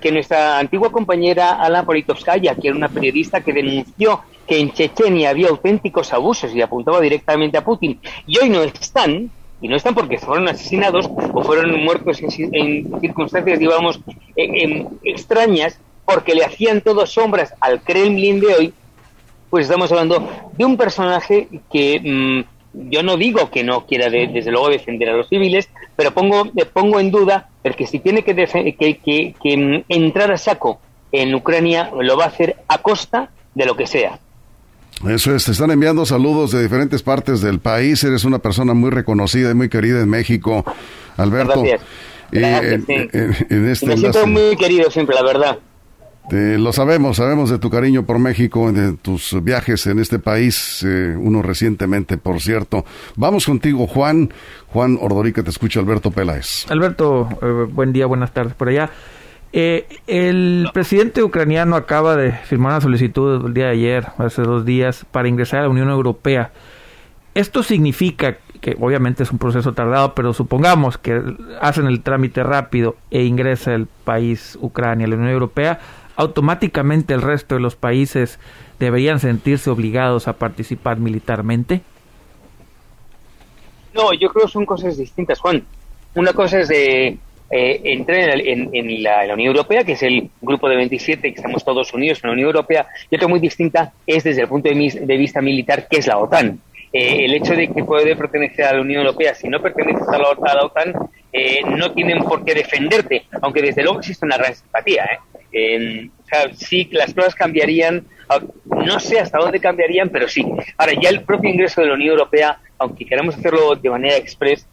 que 0.00 0.12
nuestra 0.12 0.58
antigua 0.58 0.90
compañera 0.90 1.60
Ala 1.60 1.84
Politovskaya, 1.84 2.54
que 2.54 2.68
era 2.68 2.76
una 2.76 2.88
periodista 2.88 3.42
que 3.42 3.52
denunció 3.52 4.22
que 4.48 4.58
en 4.58 4.72
Chechenia 4.72 5.30
había 5.30 5.50
auténticos 5.50 6.12
abusos 6.12 6.52
y 6.54 6.62
apuntaba 6.62 7.00
directamente 7.00 7.58
a 7.58 7.64
Putin. 7.64 8.00
Y 8.26 8.38
hoy 8.38 8.48
no 8.48 8.62
están, 8.62 9.30
y 9.60 9.68
no 9.68 9.76
están 9.76 9.94
porque 9.94 10.18
fueron 10.18 10.48
asesinados 10.48 11.08
o 11.34 11.42
fueron 11.42 11.84
muertos 11.84 12.20
en, 12.22 13.00
circunstancias, 13.00 13.58
digamos, 13.58 14.00
extrañas, 15.04 15.78
porque 16.06 16.34
le 16.34 16.44
hacían 16.44 16.80
todo 16.80 17.06
sombras 17.06 17.52
al 17.60 17.82
Kremlin 17.82 18.40
de 18.40 18.46
hoy, 18.46 18.74
pues 19.50 19.66
estamos 19.66 19.90
hablando 19.90 20.28
de 20.56 20.64
un 20.64 20.76
personaje 20.76 21.48
que 21.72 22.00
mm, 22.00 22.90
yo 22.90 23.02
no 23.02 23.16
digo 23.16 23.50
que 23.50 23.64
no 23.64 23.86
quiera 23.86 24.10
desde 24.10 24.50
luego 24.50 24.68
defender 24.68 25.10
a 25.10 25.16
los 25.16 25.28
civiles, 25.28 25.68
pero 25.96 26.12
pongo, 26.12 26.44
pongo 26.72 27.00
en 27.00 27.10
duda 27.10 27.48
el 27.64 27.74
que 27.74 27.86
si 27.86 27.98
tiene 27.98 28.22
que, 28.22 28.34
que, 28.34 29.34
que 29.40 29.56
mm, 29.56 29.84
entrar 29.88 30.30
a 30.30 30.36
saco 30.36 30.80
en 31.12 31.34
Ucrania 31.34 31.90
lo 32.00 32.16
va 32.16 32.24
a 32.24 32.28
hacer 32.28 32.56
a 32.68 32.78
costa 32.78 33.30
de 33.54 33.66
lo 33.66 33.76
que 33.76 33.86
sea. 33.86 34.18
Eso 35.08 35.34
es, 35.34 35.44
te 35.44 35.52
están 35.52 35.70
enviando 35.70 36.04
saludos 36.04 36.50
de 36.50 36.62
diferentes 36.62 37.02
partes 37.02 37.40
del 37.40 37.60
país. 37.60 38.02
Eres 38.02 38.24
una 38.24 38.40
persona 38.40 38.74
muy 38.74 38.90
reconocida 38.90 39.50
y 39.50 39.54
muy 39.54 39.68
querida 39.68 40.00
en 40.00 40.08
México, 40.08 40.64
Alberto. 41.16 41.62
Gracias. 42.30 43.40
me 43.50 43.96
siento 43.96 44.26
muy 44.26 44.56
querido 44.56 44.90
siempre, 44.90 45.14
la 45.14 45.22
verdad. 45.22 45.58
Lo 46.30 46.72
sabemos, 46.72 47.16
sabemos 47.16 47.50
de 47.50 47.58
tu 47.58 47.70
cariño 47.70 48.04
por 48.04 48.18
México, 48.18 48.70
de 48.72 48.92
tus 48.94 49.42
viajes 49.42 49.86
en 49.86 49.98
este 49.98 50.18
país, 50.18 50.84
eh, 50.86 51.14
uno 51.18 51.42
recientemente, 51.42 52.18
por 52.18 52.40
cierto. 52.40 52.84
Vamos 53.16 53.46
contigo, 53.46 53.86
Juan. 53.86 54.32
Juan 54.68 54.98
Ordorica, 55.00 55.42
te 55.42 55.50
escucha 55.50 55.80
Alberto 55.80 56.10
Peláez. 56.10 56.70
Alberto, 56.70 57.28
eh, 57.40 57.66
buen 57.72 57.92
día, 57.92 58.06
buenas 58.06 58.32
tardes 58.32 58.54
por 58.54 58.68
allá. 58.68 58.90
Eh, 59.52 59.86
el 60.06 60.68
presidente 60.74 61.22
ucraniano 61.22 61.74
acaba 61.76 62.16
de 62.16 62.32
firmar 62.32 62.72
una 62.72 62.80
solicitud 62.82 63.46
el 63.46 63.54
día 63.54 63.66
de 63.66 63.72
ayer, 63.72 64.06
hace 64.18 64.42
dos 64.42 64.64
días, 64.64 65.06
para 65.10 65.28
ingresar 65.28 65.60
a 65.60 65.62
la 65.62 65.68
Unión 65.70 65.88
Europea. 65.88 66.52
Esto 67.34 67.62
significa 67.62 68.36
que 68.60 68.76
obviamente 68.78 69.22
es 69.22 69.30
un 69.30 69.38
proceso 69.38 69.72
tardado, 69.72 70.14
pero 70.14 70.32
supongamos 70.32 70.98
que 70.98 71.22
hacen 71.60 71.86
el 71.86 72.02
trámite 72.02 72.42
rápido 72.42 72.96
e 73.10 73.22
ingresa 73.22 73.74
el 73.74 73.86
país 73.86 74.58
Ucrania 74.60 75.06
a 75.06 75.10
la 75.10 75.16
Unión 75.16 75.30
Europea, 75.30 75.78
automáticamente 76.18 77.14
el 77.14 77.22
resto 77.22 77.54
de 77.54 77.60
los 77.60 77.76
países 77.76 78.40
deberían 78.80 79.20
sentirse 79.20 79.70
obligados 79.70 80.26
a 80.26 80.32
participar 80.34 80.98
militarmente. 80.98 81.80
No, 83.94 84.12
yo 84.12 84.28
creo 84.28 84.46
que 84.46 84.52
son 84.52 84.66
cosas 84.66 84.98
distintas, 84.98 85.38
Juan. 85.38 85.64
Una 86.16 86.32
cosa 86.32 86.58
es 86.58 86.68
de 86.68 87.18
eh, 87.50 87.80
en, 87.84 89.02
la, 89.02 89.32
Unión 89.32 89.54
Europea, 89.54 89.84
que 89.84 89.92
es 89.92 90.02
el 90.02 90.28
grupo 90.42 90.68
de 90.68 90.74
27, 90.76 91.22
que 91.22 91.36
estamos 91.36 91.64
todos 91.64 91.94
unidos 91.94 92.18
en 92.22 92.30
la 92.30 92.32
Unión 92.34 92.48
Europea, 92.48 92.88
y 93.08 93.14
otra 93.14 93.28
muy 93.28 93.38
distinta 93.38 93.92
es 94.04 94.24
desde 94.24 94.42
el 94.42 94.48
punto 94.48 94.68
de, 94.68 95.16
vista 95.16 95.40
militar, 95.40 95.86
que 95.88 95.98
es 95.98 96.08
la 96.08 96.18
OTAN. 96.18 96.60
Eh, 96.92 97.26
el 97.26 97.34
hecho 97.34 97.54
de 97.54 97.68
que 97.68 97.84
puede 97.84 98.16
pertenecer 98.16 98.64
a 98.64 98.72
la 98.72 98.80
Unión 98.80 99.02
Europea, 99.02 99.36
si 99.36 99.48
no 99.48 99.62
perteneces 99.62 100.08
a 100.08 100.18
la, 100.18 100.64
OTAN, 100.64 100.94
eh, 101.32 101.60
no 101.76 101.92
tienen 101.92 102.24
por 102.24 102.44
qué 102.44 102.54
defenderte, 102.54 103.26
aunque 103.40 103.62
desde 103.62 103.84
luego 103.84 104.00
existe 104.00 104.26
una 104.26 104.36
gran 104.36 104.54
simpatía. 104.54 105.04
¿eh? 105.04 105.37
O 105.52 106.26
sea, 106.28 106.54
sí, 106.54 106.88
las 106.92 107.14
cosas 107.14 107.34
cambiarían, 107.34 108.04
no 108.66 109.00
sé 109.00 109.18
hasta 109.18 109.38
dónde 109.38 109.60
cambiarían, 109.60 110.10
pero 110.10 110.28
sí. 110.28 110.44
Ahora, 110.76 110.92
ya 111.00 111.10
el 111.10 111.22
propio 111.22 111.50
ingreso 111.50 111.80
de 111.80 111.88
la 111.88 111.94
Unión 111.94 112.10
Europea, 112.10 112.58
aunque 112.78 113.06
queramos 113.06 113.36
hacerlo 113.36 113.74
de 113.74 113.90
manera 113.90 114.16
express, 114.16 114.66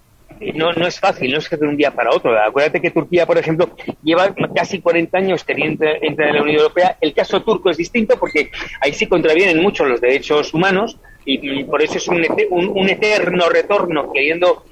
no, 0.53 0.73
no 0.73 0.85
es 0.85 0.99
fácil, 0.99 1.31
no 1.31 1.37
es 1.37 1.47
que 1.47 1.55
de 1.55 1.67
un 1.67 1.77
día 1.77 1.91
para 1.91 2.11
otro. 2.11 2.37
Acuérdate 2.37 2.81
que 2.81 2.91
Turquía, 2.91 3.25
por 3.25 3.37
ejemplo, 3.37 3.69
lleva 4.03 4.33
casi 4.53 4.81
40 4.81 5.17
años 5.17 5.43
queriendo 5.43 5.85
entrar 6.01 6.29
en 6.29 6.35
la 6.35 6.41
Unión 6.41 6.57
Europea. 6.57 6.97
El 6.99 7.13
caso 7.13 7.41
turco 7.41 7.69
es 7.69 7.77
distinto 7.77 8.17
porque 8.19 8.51
ahí 8.81 8.93
sí 8.93 9.07
contravienen 9.07 9.61
mucho 9.61 9.85
los 9.85 10.01
derechos 10.01 10.53
humanos 10.53 10.97
y 11.25 11.63
por 11.63 11.81
eso 11.81 11.97
es 11.97 12.07
un, 12.07 12.23
un, 12.51 12.89
eterno 12.89 13.49
retorno 13.49 14.13
queriendo 14.13 14.63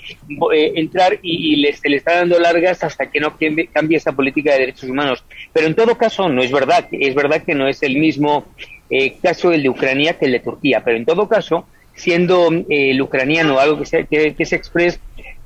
eh, 0.54 0.74
entrar 0.76 1.18
y, 1.24 1.56
les, 1.56 1.80
se 1.80 1.90
le 1.90 1.98
está 1.98 2.18
dando 2.18 2.40
largas 2.40 2.84
hasta 2.84 3.10
que 3.10 3.20
no 3.20 3.36
cambie, 3.74 3.98
esa 3.98 4.12
política 4.12 4.54
de 4.54 4.60
derechos 4.60 4.90
humanos. 4.90 5.24
Pero 5.52 5.66
en 5.66 5.74
todo 5.74 5.98
caso, 5.98 6.30
no 6.30 6.44
es 6.44 6.52
verdad. 6.52 6.88
Es 6.92 7.16
verdad 7.16 7.42
que 7.44 7.56
no 7.56 7.68
es 7.68 7.82
el 7.82 7.98
mismo 7.98 8.46
eh, 8.90 9.16
caso 9.22 9.52
el 9.52 9.64
de 9.64 9.70
Ucrania 9.70 10.20
que 10.20 10.26
el 10.26 10.34
de 10.34 10.42
Turquía. 10.42 10.84
Pero 10.86 10.98
en 10.98 11.06
todo 11.06 11.28
caso, 11.28 11.68
siendo 11.96 12.54
eh, 12.54 12.92
el 12.92 13.02
ucraniano 13.02 13.60
algo 13.60 13.80
que 13.80 13.86
se, 13.88 14.06
que, 14.06 14.36
que 14.36 14.46
se 14.46 14.56
expresa 14.56 15.00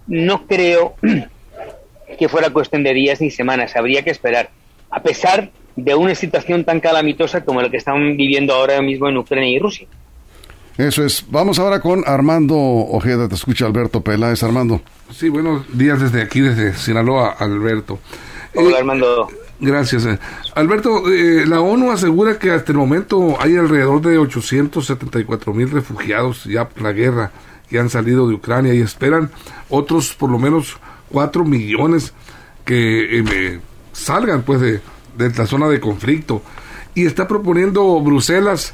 no 0.07 0.45
creo 0.45 0.95
que 2.19 2.27
fuera 2.27 2.49
cuestión 2.49 2.83
de 2.83 2.93
días 2.93 3.21
ni 3.21 3.31
semanas, 3.31 3.75
habría 3.75 4.01
que 4.03 4.09
esperar, 4.09 4.49
a 4.89 5.01
pesar 5.01 5.51
de 5.77 5.95
una 5.95 6.15
situación 6.15 6.65
tan 6.65 6.79
calamitosa 6.79 7.45
como 7.45 7.61
la 7.61 7.69
que 7.69 7.77
están 7.77 8.17
viviendo 8.17 8.53
ahora 8.53 8.81
mismo 8.81 9.07
en 9.07 9.17
Ucrania 9.17 9.49
y 9.49 9.59
Rusia. 9.59 9.87
Eso 10.77 11.03
es. 11.03 11.25
Vamos 11.29 11.59
ahora 11.59 11.79
con 11.79 12.03
Armando 12.05 12.55
Ojeda. 12.55 13.27
Te 13.27 13.35
escucha 13.35 13.65
Alberto 13.65 14.01
Peláez. 14.01 14.43
Armando. 14.43 14.81
Sí, 15.11 15.29
buenos 15.29 15.65
días 15.77 15.99
desde 15.99 16.21
aquí, 16.21 16.41
desde 16.41 16.73
Sinaloa, 16.75 17.35
Alberto. 17.39 17.99
Hola, 18.53 18.77
eh, 18.77 18.79
Armando. 18.79 19.27
Gracias. 19.59 20.05
Eh. 20.05 20.19
Alberto, 20.55 21.11
eh, 21.11 21.45
la 21.47 21.61
ONU 21.61 21.91
asegura 21.91 22.37
que 22.37 22.51
hasta 22.51 22.71
el 22.71 22.77
momento 22.77 23.37
hay 23.39 23.55
alrededor 23.55 24.01
de 24.01 24.17
874 24.19 25.53
mil 25.53 25.71
refugiados 25.71 26.43
ya 26.45 26.69
por 26.69 26.83
la 26.83 26.91
guerra 26.91 27.31
que 27.69 27.79
han 27.79 27.89
salido 27.89 28.27
de 28.27 28.35
Ucrania 28.35 28.73
y 28.73 28.81
esperan 28.81 29.31
otros 29.69 30.13
por 30.13 30.29
lo 30.29 30.37
menos 30.37 30.77
cuatro 31.09 31.43
millones 31.43 32.13
que 32.65 33.19
eh, 33.19 33.59
salgan 33.93 34.43
pues 34.43 34.61
de, 34.61 34.81
la 35.17 35.47
zona 35.47 35.67
de 35.67 35.79
conflicto 35.79 36.41
y 36.93 37.05
está 37.05 37.27
proponiendo 37.27 37.99
Bruselas 38.01 38.73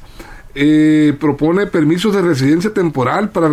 eh, 0.55 1.15
propone 1.19 1.65
permisos 1.67 2.15
de 2.15 2.21
residencia 2.21 2.73
temporal 2.73 3.29
para 3.29 3.47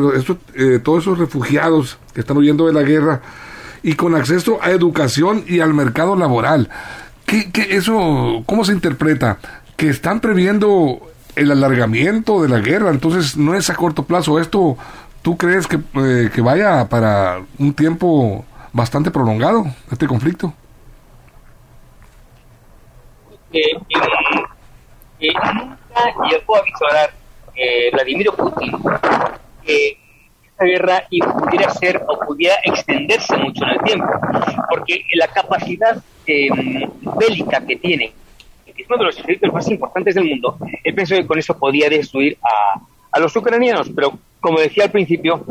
eh, 0.55 0.79
todos 0.83 1.05
esos 1.05 1.19
refugiados 1.19 1.99
que 2.13 2.21
están 2.21 2.37
huyendo 2.37 2.67
de 2.67 2.73
la 2.73 2.83
guerra 2.83 3.23
y 3.83 3.95
con 3.95 4.15
acceso 4.15 4.59
a 4.63 4.71
educación 4.71 5.45
y 5.47 5.61
al 5.61 5.73
mercado 5.75 6.17
laboral. 6.17 6.69
¿Qué, 7.27 7.51
qué 7.51 7.77
eso, 7.77 8.43
¿Cómo 8.47 8.65
se 8.65 8.73
interpreta? 8.73 9.39
Que 9.77 9.89
están 9.89 10.21
previendo 10.21 11.01
el 11.37 11.51
alargamiento 11.51 12.43
de 12.43 12.49
la 12.49 12.59
guerra, 12.59 12.91
entonces 12.91 13.37
no 13.37 13.55
es 13.55 13.71
a 13.71 13.75
corto 13.75 14.05
plazo. 14.05 14.39
¿Esto 14.39 14.77
tú 15.23 15.37
crees 15.37 15.67
que, 15.67 15.79
eh, 15.95 16.31
que 16.35 16.41
vaya 16.41 16.89
para 16.89 17.41
un 17.59 17.73
tiempo 17.73 18.45
bastante 18.73 19.11
prolongado, 19.11 19.65
este 19.91 20.07
conflicto? 20.07 20.53
Eh, 23.53 23.73
nunca 26.07 26.29
llegó 26.31 26.57
a 26.57 26.63
visualizar 26.63 27.11
Vladimir 27.93 28.31
Putin 28.33 28.73
que 29.65 29.99
esta 30.45 30.65
guerra 30.65 31.07
pudiera 31.39 31.71
ser 31.71 32.03
o 32.09 32.19
pudiera 32.21 32.55
extenderse 32.65 33.37
mucho 33.37 33.65
en 33.65 33.71
el 33.71 33.81
tiempo, 33.81 34.07
porque 34.71 35.05
la 35.15 35.29
capacidad 35.29 36.03
bélica 36.27 37.67
que 37.67 37.77
tiene 37.77 38.13
es 38.67 38.87
uno 38.89 38.99
de 38.99 39.05
los 39.05 39.19
ejércitos 39.19 39.53
más 39.53 39.69
importantes 39.69 40.15
del 40.15 40.25
mundo, 40.25 40.57
él 40.83 40.95
pensó 40.95 41.15
que 41.15 41.27
con 41.27 41.39
eso 41.39 41.59
podía 41.59 41.91
destruir 41.91 42.39
a, 42.43 42.81
a 43.13 43.21
los 43.21 43.35
ucranianos, 43.37 43.91
pero 43.95 44.19
como 44.41 44.59
decía 44.59 44.85
al 44.85 44.91
principio, 44.91 45.45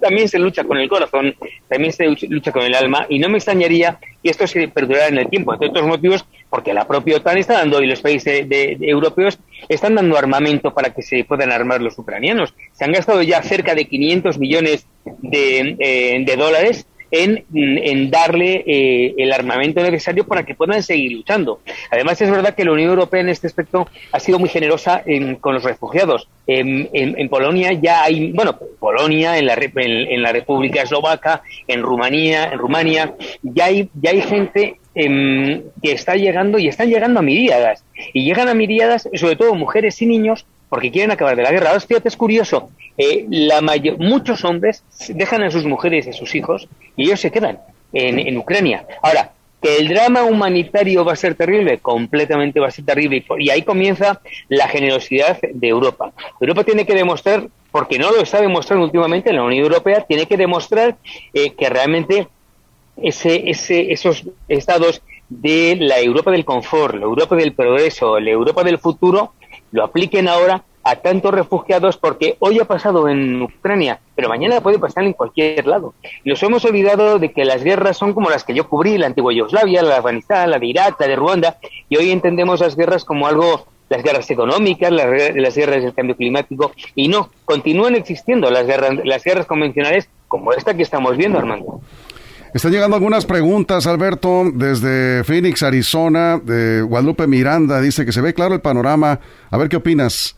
también 0.00 0.28
se 0.28 0.38
lucha 0.38 0.64
con 0.64 0.78
el 0.78 0.88
corazón, 0.88 1.34
también 1.68 1.92
se 1.92 2.06
lucha 2.28 2.52
con 2.52 2.62
el 2.62 2.74
alma, 2.74 3.06
y 3.08 3.18
no 3.18 3.28
me 3.28 3.38
extrañaría 3.38 3.98
que 4.22 4.30
esto 4.30 4.46
se 4.46 4.68
perdurara 4.68 5.08
en 5.08 5.18
el 5.18 5.28
tiempo, 5.28 5.52
entre 5.52 5.68
otros 5.68 5.86
motivos, 5.86 6.24
porque 6.48 6.74
la 6.74 6.86
propia 6.86 7.16
OTAN 7.16 7.38
está 7.38 7.54
dando 7.54 7.82
y 7.82 7.86
los 7.86 8.00
países 8.00 8.48
de, 8.48 8.76
europeos 8.80 9.38
están 9.70 9.94
dando 9.94 10.18
armamento 10.18 10.74
para 10.74 10.92
que 10.92 11.00
se 11.00 11.24
puedan 11.24 11.52
armar 11.52 11.80
los 11.80 11.96
ucranianos. 11.96 12.54
Se 12.72 12.84
han 12.84 12.92
gastado 12.92 13.22
ya 13.22 13.40
cerca 13.42 13.74
de 13.74 13.86
500 13.86 14.38
millones 14.38 14.86
de, 15.22 15.76
eh, 15.78 16.24
de 16.26 16.36
dólares 16.36 16.86
en, 17.10 18.10
darle 18.10 18.64
eh, 18.66 19.14
el 19.18 19.32
armamento 19.32 19.82
necesario 19.82 20.26
para 20.26 20.44
que 20.44 20.54
puedan 20.54 20.82
seguir 20.82 21.12
luchando. 21.12 21.60
Además, 21.90 22.20
es 22.20 22.30
verdad 22.30 22.54
que 22.54 22.64
la 22.64 22.72
Unión 22.72 22.90
Europea 22.90 23.20
en 23.20 23.28
este 23.28 23.46
aspecto 23.46 23.88
ha 24.12 24.20
sido 24.20 24.38
muy 24.38 24.48
generosa 24.48 25.02
con 25.40 25.54
los 25.54 25.64
refugiados. 25.64 26.28
En, 26.46 27.28
Polonia 27.28 27.72
ya 27.72 28.04
hay, 28.04 28.32
bueno, 28.32 28.58
Polonia, 28.78 29.38
en 29.38 29.46
la, 29.46 29.54
en, 29.54 30.22
la 30.22 30.32
República 30.32 30.82
Eslovaca, 30.82 31.42
en 31.68 31.82
Rumanía, 31.82 32.50
en 32.52 32.58
Rumania, 32.58 33.14
ya 33.42 33.66
hay, 33.66 33.88
ya 33.94 34.10
hay 34.10 34.22
gente 34.22 34.76
em, 34.94 35.62
que 35.82 35.92
está 35.92 36.16
llegando 36.16 36.58
y 36.58 36.68
están 36.68 36.88
llegando 36.88 37.20
a 37.20 37.22
miríadas. 37.22 37.84
Y 38.12 38.24
llegan 38.24 38.48
a 38.48 38.54
miríadas, 38.54 39.08
sobre 39.14 39.36
todo 39.36 39.54
mujeres 39.54 40.00
y 40.02 40.06
niños, 40.06 40.44
porque 40.70 40.90
quieren 40.90 41.10
acabar 41.10 41.36
de 41.36 41.42
la 41.42 41.50
guerra. 41.50 41.68
Ahora, 41.68 41.80
fíjate, 41.80 42.08
es 42.08 42.16
curioso, 42.16 42.70
eh, 42.96 43.26
la 43.28 43.60
muchos 43.98 44.44
hombres 44.44 44.82
dejan 45.08 45.42
a 45.42 45.50
sus 45.50 45.66
mujeres 45.66 46.06
y 46.06 46.10
a 46.10 46.12
sus 46.14 46.34
hijos 46.34 46.68
y 46.96 47.04
ellos 47.04 47.20
se 47.20 47.30
quedan 47.30 47.58
en, 47.92 48.38
Ucrania. 48.38 48.86
Ahora, 49.02 49.32
que 49.60 49.76
el 49.76 49.88
drama 49.88 50.22
humanitario 50.22 51.04
va 51.04 51.12
a 51.12 51.16
ser 51.16 51.34
terrible, 51.34 51.78
completamente 51.78 52.60
va 52.60 52.68
a 52.68 52.70
ser 52.70 52.84
terrible. 52.84 53.24
Y 53.38 53.50
ahí 53.50 53.62
comienza 53.62 54.20
la 54.48 54.68
generosidad 54.68 55.38
de 55.40 55.68
Europa. 55.68 56.12
Europa 56.40 56.64
tiene 56.64 56.86
que 56.86 56.94
demostrar, 56.94 57.48
porque 57.70 57.98
no 57.98 58.10
lo 58.12 58.22
está 58.22 58.40
demostrando 58.40 58.84
últimamente, 58.84 59.32
la 59.32 59.42
Unión 59.42 59.64
Europea 59.64 60.02
tiene 60.02 60.26
que 60.26 60.36
demostrar 60.36 60.96
eh, 61.34 61.52
que 61.52 61.68
realmente 61.68 62.28
ese, 62.96 63.50
ese, 63.50 63.92
esos 63.92 64.24
estados 64.48 65.02
de 65.28 65.76
la 65.80 66.00
Europa 66.00 66.30
del 66.30 66.44
confort, 66.44 66.94
la 66.94 67.04
Europa 67.04 67.36
del 67.36 67.52
progreso, 67.52 68.18
la 68.20 68.30
Europa 68.30 68.62
del 68.64 68.78
futuro, 68.78 69.32
lo 69.72 69.84
apliquen 69.84 70.28
ahora 70.28 70.64
a 70.82 70.96
tantos 70.96 71.32
refugiados 71.32 71.96
porque 71.96 72.36
hoy 72.38 72.58
ha 72.58 72.64
pasado 72.64 73.08
en 73.08 73.42
Ucrania, 73.42 74.00
pero 74.14 74.28
mañana 74.28 74.60
puede 74.60 74.78
pasar 74.78 75.04
en 75.04 75.12
cualquier 75.12 75.66
lado. 75.66 75.94
Nos 76.24 76.42
hemos 76.42 76.64
olvidado 76.64 77.18
de 77.18 77.32
que 77.32 77.44
las 77.44 77.62
guerras 77.62 77.96
son 77.96 78.14
como 78.14 78.30
las 78.30 78.44
que 78.44 78.54
yo 78.54 78.68
cubrí, 78.68 78.96
la 78.96 79.06
antigua 79.06 79.32
Yugoslavia, 79.32 79.82
la 79.82 79.90
de 79.90 79.96
Afganistán, 79.96 80.50
la 80.50 80.58
de 80.58 80.66
Irak, 80.66 80.96
la 80.98 81.06
de 81.06 81.16
Ruanda, 81.16 81.58
y 81.88 81.96
hoy 81.96 82.10
entendemos 82.10 82.60
las 82.60 82.76
guerras 82.76 83.04
como 83.04 83.26
algo, 83.26 83.66
las 83.88 84.02
guerras 84.02 84.30
económicas, 84.30 84.90
las, 84.90 85.34
las 85.34 85.54
guerras 85.54 85.82
del 85.82 85.94
cambio 85.94 86.16
climático, 86.16 86.72
y 86.94 87.08
no, 87.08 87.30
continúan 87.44 87.94
existiendo 87.94 88.50
las 88.50 88.66
guerras, 88.66 88.92
las 89.04 89.22
guerras 89.22 89.46
convencionales 89.46 90.08
como 90.28 90.52
esta 90.52 90.74
que 90.74 90.82
estamos 90.82 91.16
viendo, 91.16 91.38
Armando. 91.38 91.80
Están 92.52 92.72
llegando 92.72 92.96
algunas 92.96 93.26
preguntas, 93.26 93.86
Alberto, 93.86 94.50
desde 94.52 95.22
Phoenix, 95.22 95.62
Arizona, 95.62 96.40
de 96.44 96.82
Guadalupe 96.82 97.28
Miranda, 97.28 97.80
dice 97.80 98.04
que 98.04 98.10
se 98.10 98.20
ve 98.20 98.34
claro 98.34 98.54
el 98.54 98.60
panorama. 98.60 99.20
A 99.50 99.56
ver 99.56 99.68
qué 99.68 99.76
opinas. 99.76 100.34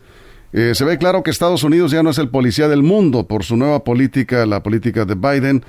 Eh, 0.51 0.75
se 0.75 0.85
ve 0.85 0.99
claro 0.99 1.23
que 1.23 1.31
Estados 1.31 1.63
Unidos 1.63 1.89
ya 1.89 2.03
no 2.03 2.11
es 2.11 2.19
el 2.19 2.29
policía 2.29 2.67
del 2.67 2.83
mundo 2.83 3.27
por 3.27 3.43
su 3.43 3.57
nueva 3.57 3.83
política, 3.83 4.45
la 4.45 4.61
política 4.61 5.05
de 5.05 5.15
Biden. 5.15 5.65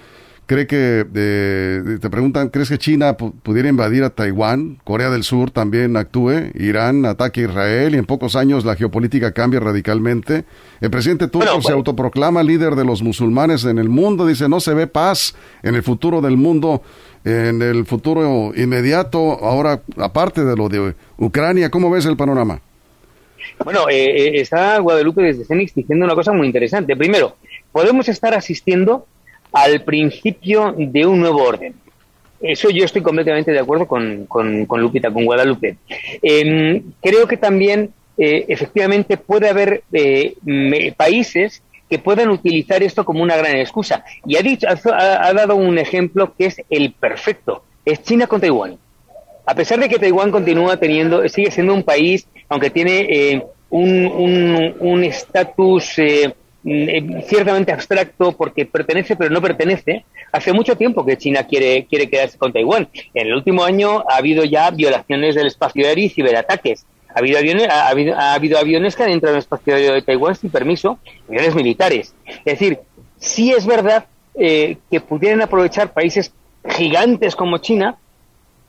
¿Cree 0.46 0.66
que, 0.66 1.06
eh, 1.14 1.98
te 2.02 2.10
preguntan, 2.10 2.50
¿crees 2.50 2.68
que 2.68 2.76
China 2.76 3.16
pudiera 3.16 3.66
invadir 3.66 4.04
a 4.04 4.10
Taiwán? 4.10 4.78
Corea 4.84 5.08
del 5.08 5.24
Sur 5.24 5.50
también 5.50 5.96
actúe, 5.96 6.50
Irán 6.54 7.06
ataque 7.06 7.40
a 7.40 7.44
Israel 7.44 7.94
y 7.94 7.98
en 7.98 8.04
pocos 8.04 8.36
años 8.36 8.66
la 8.66 8.76
geopolítica 8.76 9.32
cambia 9.32 9.60
radicalmente. 9.60 10.44
El 10.82 10.90
presidente 10.90 11.28
turco 11.28 11.62
se 11.62 11.72
autoproclama 11.72 12.42
líder 12.42 12.74
de 12.74 12.84
los 12.84 13.02
musulmanes 13.02 13.64
en 13.64 13.78
el 13.78 13.88
mundo, 13.88 14.26
dice, 14.26 14.46
no 14.46 14.60
se 14.60 14.74
ve 14.74 14.86
paz 14.86 15.34
en 15.62 15.76
el 15.76 15.82
futuro 15.82 16.20
del 16.20 16.36
mundo, 16.36 16.82
en 17.24 17.62
el 17.62 17.86
futuro 17.86 18.52
inmediato, 18.54 19.18
ahora 19.18 19.80
aparte 19.96 20.44
de 20.44 20.56
lo 20.56 20.68
de 20.68 20.94
Ucrania, 21.16 21.70
¿cómo 21.70 21.90
ves 21.90 22.04
el 22.04 22.18
panorama? 22.18 22.60
Bueno, 23.64 23.88
eh, 23.88 24.28
eh, 24.28 24.40
está 24.40 24.78
Guadalupe 24.78 25.22
desde 25.22 25.46
Cenix 25.46 25.74
diciendo 25.74 26.04
una 26.04 26.14
cosa 26.14 26.32
muy 26.32 26.46
interesante. 26.46 26.96
Primero, 26.96 27.36
podemos 27.72 28.10
estar 28.10 28.34
asistiendo 28.34 29.06
al 29.54 29.82
principio 29.82 30.74
de 30.76 31.06
un 31.06 31.20
nuevo 31.20 31.42
orden. 31.42 31.74
Eso 32.40 32.68
yo 32.68 32.84
estoy 32.84 33.00
completamente 33.00 33.52
de 33.52 33.60
acuerdo 33.60 33.86
con, 33.86 34.26
con, 34.26 34.66
Lupita, 34.80 35.10
con 35.10 35.24
Guadalupe. 35.24 35.78
Em, 36.22 36.82
creo 37.00 37.26
que 37.26 37.38
también, 37.38 37.94
eh, 38.18 38.44
efectivamente, 38.48 39.16
puede 39.16 39.48
haber 39.48 39.82
países 40.96 41.62
que 41.88 41.98
puedan 41.98 42.28
utilizar 42.28 42.82
esto 42.82 43.04
como 43.04 43.22
una 43.22 43.36
gran 43.36 43.56
excusa. 43.56 44.04
Y 44.26 44.36
ha, 44.36 44.42
dicho, 44.42 44.66
ha, 44.68 45.32
dado 45.32 45.56
un 45.56 45.78
ejemplo 45.78 46.34
que 46.36 46.46
es 46.46 46.60
el 46.68 46.92
perfecto. 46.92 47.64
Es 47.84 48.02
China 48.02 48.26
con 48.26 48.40
Taiwán. 48.40 48.76
A 49.46 49.54
pesar 49.54 49.78
de 49.78 49.88
que 49.88 49.98
Taiwán 49.98 50.30
continúa 50.30 50.76
teniendo, 50.76 51.26
sigue 51.28 51.50
siendo 51.50 51.72
un 51.72 51.82
país 51.82 52.26
aunque 52.48 52.70
tiene 52.70 53.06
eh, 53.10 53.46
un 53.70 55.04
estatus 55.04 55.98
eh, 55.98 56.28
mm, 56.28 56.43
ciertamente 56.64 57.72
abstracto 57.72 58.32
porque 58.32 58.64
pertenece 58.64 59.16
pero 59.16 59.30
no 59.30 59.42
pertenece, 59.42 60.04
hace 60.32 60.52
mucho 60.52 60.76
tiempo 60.76 61.04
que 61.04 61.18
China 61.18 61.46
quiere, 61.46 61.86
quiere 61.86 62.08
quedarse 62.08 62.38
con 62.38 62.52
Taiwán. 62.52 62.88
En 63.12 63.26
el 63.26 63.34
último 63.34 63.64
año 63.64 64.04
ha 64.08 64.16
habido 64.16 64.44
ya 64.44 64.70
violaciones 64.70 65.34
del 65.34 65.46
espacio 65.46 65.86
aéreo 65.86 66.06
y 66.06 66.08
ciberataques. 66.08 66.86
Ha 67.14 67.18
habido 67.18 67.38
aviones, 67.38 67.68
ha 67.68 67.88
habido, 67.88 68.16
ha 68.16 68.34
habido 68.34 68.58
aviones 68.58 68.96
que 68.96 69.04
han 69.04 69.10
entrado 69.10 69.34
en 69.34 69.36
el 69.36 69.42
espacio 69.42 69.74
aéreo 69.74 69.94
de 69.94 70.02
Taiwán 70.02 70.34
sin 70.34 70.50
permiso, 70.50 70.98
aviones 71.28 71.54
militares. 71.54 72.14
Es 72.26 72.58
decir, 72.58 72.78
sí 73.18 73.52
es 73.52 73.66
verdad 73.66 74.06
eh, 74.34 74.78
que 74.90 75.00
pudieran 75.00 75.42
aprovechar 75.42 75.92
países 75.92 76.32
gigantes 76.66 77.36
como 77.36 77.58
China 77.58 77.98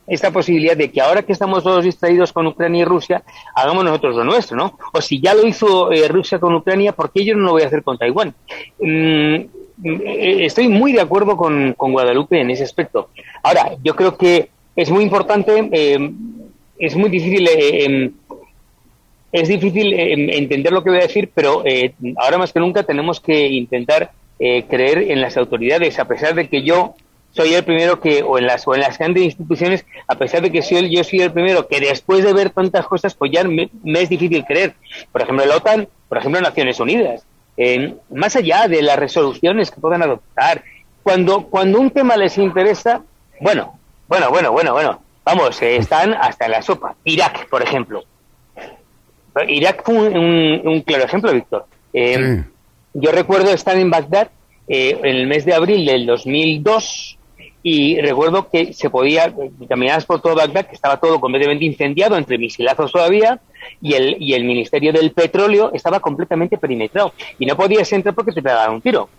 esta 0.07 0.31
posibilidad 0.31 0.77
de 0.77 0.91
que 0.91 1.01
ahora 1.01 1.23
que 1.23 1.33
estamos 1.33 1.63
todos 1.63 1.83
distraídos 1.83 2.31
con 2.31 2.45
Ucrania 2.47 2.81
y 2.81 2.85
Rusia, 2.85 3.23
hagamos 3.55 3.83
nosotros 3.83 4.15
lo 4.15 4.23
nuestro, 4.23 4.55
¿no? 4.55 4.77
O 4.93 5.01
si 5.01 5.19
ya 5.19 5.33
lo 5.33 5.47
hizo 5.47 5.91
eh, 5.91 6.07
Rusia 6.07 6.39
con 6.39 6.53
Ucrania, 6.53 6.91
¿por 6.91 7.11
qué 7.11 7.25
yo 7.25 7.35
no 7.35 7.45
lo 7.45 7.51
voy 7.53 7.63
a 7.63 7.67
hacer 7.67 7.83
con 7.83 7.97
Taiwán? 7.97 8.33
Mm, 8.79 9.35
eh, 9.83 10.45
estoy 10.45 10.67
muy 10.67 10.93
de 10.93 11.01
acuerdo 11.01 11.35
con, 11.35 11.73
Guadalupe 11.77 12.39
en 12.39 12.51
ese 12.51 12.63
aspecto. 12.63 13.09
Ahora, 13.41 13.75
yo 13.83 13.95
creo 13.95 14.15
que 14.15 14.49
es 14.75 14.91
muy 14.91 15.03
importante, 15.03 15.69
eh, 15.71 16.11
es 16.77 16.95
muy 16.95 17.09
difícil, 17.09 17.47
em, 17.47 18.11
es 19.31 19.47
difícil 19.47 19.93
em, 19.93 20.29
entender 20.29 20.71
lo 20.71 20.83
que 20.83 20.91
voy 20.91 20.99
a 20.99 21.03
decir, 21.03 21.31
pero 21.33 21.63
ahora 22.17 22.37
más 22.37 22.53
que 22.53 22.59
nunca 22.59 22.83
tenemos 22.83 23.19
que 23.19 23.47
intentar 23.47 24.11
creer 24.37 25.11
en 25.11 25.21
las 25.21 25.37
autoridades, 25.37 25.97
a 25.97 26.05
pesar 26.05 26.35
de 26.35 26.49
que 26.49 26.61
yo 26.61 26.95
soy 27.35 27.53
el 27.53 27.65
primero 27.65 27.99
que, 27.99 28.23
o 28.23 28.37
en 28.37 28.47
las, 28.47 28.65
o 28.65 28.73
en 28.73 28.81
las 28.81 28.97
grandes 28.97 29.23
instituciones, 29.23 29.85
a 30.07 30.15
pesar 30.15 30.41
de 30.41 30.51
que 30.51 30.61
soy, 30.61 30.89
yo 30.89 31.03
soy 31.03 31.19
el 31.19 31.33
primero 31.33 31.67
que 31.67 31.81
después 31.81 32.23
de 32.23 32.33
ver 32.33 32.49
tantas 32.49 32.87
cosas, 32.87 33.13
pues 33.13 33.31
ya 33.31 33.43
me, 33.43 33.69
es 33.83 34.09
difícil 34.09 34.45
creer. 34.45 34.73
Por 35.11 35.21
ejemplo, 35.21 35.45
la 35.45 35.57
OTAN, 35.57 35.87
por 36.07 36.17
ejemplo, 36.17 36.39
Naciones 36.39 36.79
Unidas. 36.79 37.25
más 38.09 38.35
allá 38.37 38.69
de 38.69 38.81
las 38.81 38.97
resoluciones 38.97 39.69
que 39.69 39.81
puedan 39.81 40.01
adoptar, 40.01 40.63
cuando, 41.03 41.47
cuando 41.47 41.79
un 41.79 41.91
tema 41.91 42.15
les 42.15 42.37
interesa, 42.37 43.01
bueno, 43.41 43.77
bueno, 44.07 44.29
bueno, 44.29 44.51
bueno, 44.53 44.71
bueno, 44.71 45.01
vamos, 45.25 45.61
eh, 45.61 45.75
están 45.75 46.13
hasta 46.13 46.45
en 46.45 46.51
la 46.51 46.61
sopa. 46.61 46.95
Irak, 47.03 47.49
por 47.49 47.61
ejemplo. 47.61 48.03
Irak 49.49 49.83
fue 49.83 49.93
un, 49.93 50.81
claro 50.85 51.03
ejemplo, 51.03 51.33
Víctor. 51.33 51.65
Eh, 51.91 52.43
yo 52.93 53.11
recuerdo 53.11 53.51
estar 53.51 53.75
en 53.77 53.89
Bagdad 53.89 54.29
eh, 54.69 54.97
en 55.03 55.15
el 55.17 55.27
mes 55.27 55.43
de 55.43 55.53
abril 55.53 55.85
del 55.85 56.05
2002 56.05 57.17
y 57.67 57.99
recuerdo 57.99 58.47
que 58.47 58.73
se 58.73 58.91
podía, 58.91 59.33
caminabas 59.67 60.05
por 60.05 60.21
todo 60.21 60.35
Bagdad, 60.35 60.67
que 60.67 60.75
estaba 60.75 60.99
todo 60.99 61.19
completamente 61.19 61.65
incendiado, 61.65 62.15
entre 62.15 62.37
misilazos 62.37 62.91
todavía, 62.91 63.39
y 63.81 63.95
el, 63.95 64.17
y 64.19 64.35
el 64.35 64.43
Ministerio 64.43 64.93
del 64.93 65.11
Petróleo 65.13 65.71
estaba 65.73 65.99
completamente 65.99 66.59
perimetrado. 66.59 67.13
Y 67.39 67.47
no 67.47 67.57
podías 67.57 67.91
entrar 67.91 68.13
porque 68.13 68.33
te 68.33 68.43
pegaban 68.43 68.75
un 68.75 68.81
tiro. 68.81 69.09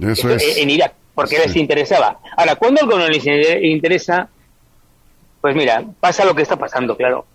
Eso 0.00 0.30
es. 0.30 0.56
En 0.56 0.70
Irak, 0.70 0.94
porque 1.14 1.36
les 1.36 1.54
interesaba. 1.54 2.18
Ahora, 2.34 2.56
cuando 2.56 2.80
algo 2.80 2.98
no 2.98 3.06
les 3.10 3.26
interesa, 3.26 4.26
pues 5.42 5.54
mira, 5.54 5.84
pasa 6.00 6.24
lo 6.24 6.34
que 6.34 6.40
está 6.40 6.56
pasando, 6.56 6.96
claro. 6.96 7.26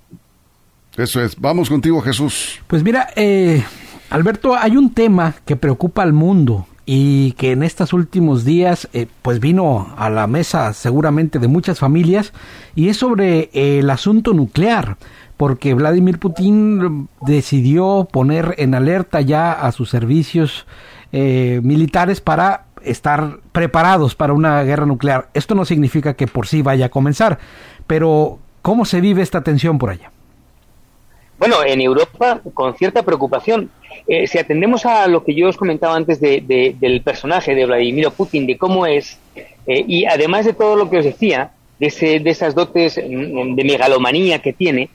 Eso 0.97 1.21
es. 1.21 1.39
Vamos 1.39 1.69
contigo, 1.69 2.01
Jesús. 2.01 2.59
Pues 2.65 2.81
mira, 2.81 3.09
eh, 3.15 3.63
Alberto, 4.09 4.55
hay 4.55 4.75
un 4.75 4.91
tema 4.91 5.35
que 5.45 5.55
preocupa 5.55 6.01
al 6.01 6.13
mundo 6.13 6.65
y 6.91 7.34
que 7.34 7.51
en 7.51 7.62
estos 7.62 7.93
últimos 7.93 8.46
días 8.46 8.89
eh, 8.93 9.05
pues 9.22 9.39
vino 9.39 9.93
a 9.96 10.10
la 10.10 10.25
mesa 10.25 10.74
seguramente 10.74 11.38
de 11.38 11.48
muchas 11.48 11.77
familias 11.77 12.34
y 12.74 12.89
es 12.89 12.98
sobre 12.98 13.51
el 13.53 13.91
asunto 13.91 14.34
nuclear 14.34 14.98
porque 15.38 15.75
Vladimir 15.75 16.17
Putin 16.17 17.08
decidió 17.22 18.08
poner 18.12 18.55
en 18.58 18.74
alerta 18.74 19.22
ya 19.22 19.51
a 19.51 19.72
sus 19.72 19.91
servicios 19.91 20.65
eh, 21.12 21.62
militares 21.62 22.22
para 22.22 22.65
estar 22.81 23.38
preparados 23.51 24.15
para 24.15 24.34
una 24.34 24.63
guerra 24.63 24.88
nuclear. 24.88 25.29
Esto 25.36 25.53
no 25.53 25.65
significa 25.65 26.15
que 26.15 26.25
por 26.25 26.48
sí 26.48 26.63
vaya 26.63 26.88
a 26.88 26.89
comenzar, 26.89 27.38
pero 27.86 28.39
¿cómo 28.63 28.84
se 28.86 29.00
vive 29.00 29.22
esta 29.22 29.43
tensión 29.43 29.77
por 29.77 29.91
allá? 29.91 30.10
Bueno, 31.39 31.63
en 31.65 31.79
Europa 31.79 32.41
con 32.53 32.75
cierta 32.75 33.01
preocupación. 33.03 33.72
Eh, 34.08 34.27
si 34.27 34.38
atendemos 34.38 34.86
a 34.86 35.08
lo 35.08 35.24
que 35.24 35.34
yo 35.34 35.48
os 35.48 35.55
comentaba 35.55 35.96
antes 35.96 36.19
de, 36.19 36.75
del 36.77 37.01
personaje 37.01 37.55
de 37.55 37.65
Vladimir 37.65 38.10
Putin, 38.12 38.46
de 38.46 38.58
cómo 38.58 38.86
es, 38.86 39.17
eh, 39.65 39.86
y 39.88 40.05
además 40.05 40.46
de 40.46 40.53
todo 40.53 40.75
lo 40.75 40.89
que 40.89 40.98
os 40.98 41.05
decía, 41.05 41.51
de, 41.79 41.88
ese, 41.88 42.19
de 42.19 42.29
esas 42.29 42.55
dotes 42.55 42.98
mm, 42.98 43.55
de 43.55 43.63
megalomanía 43.63 44.39
que 44.39 44.51
tiene, 44.51 44.89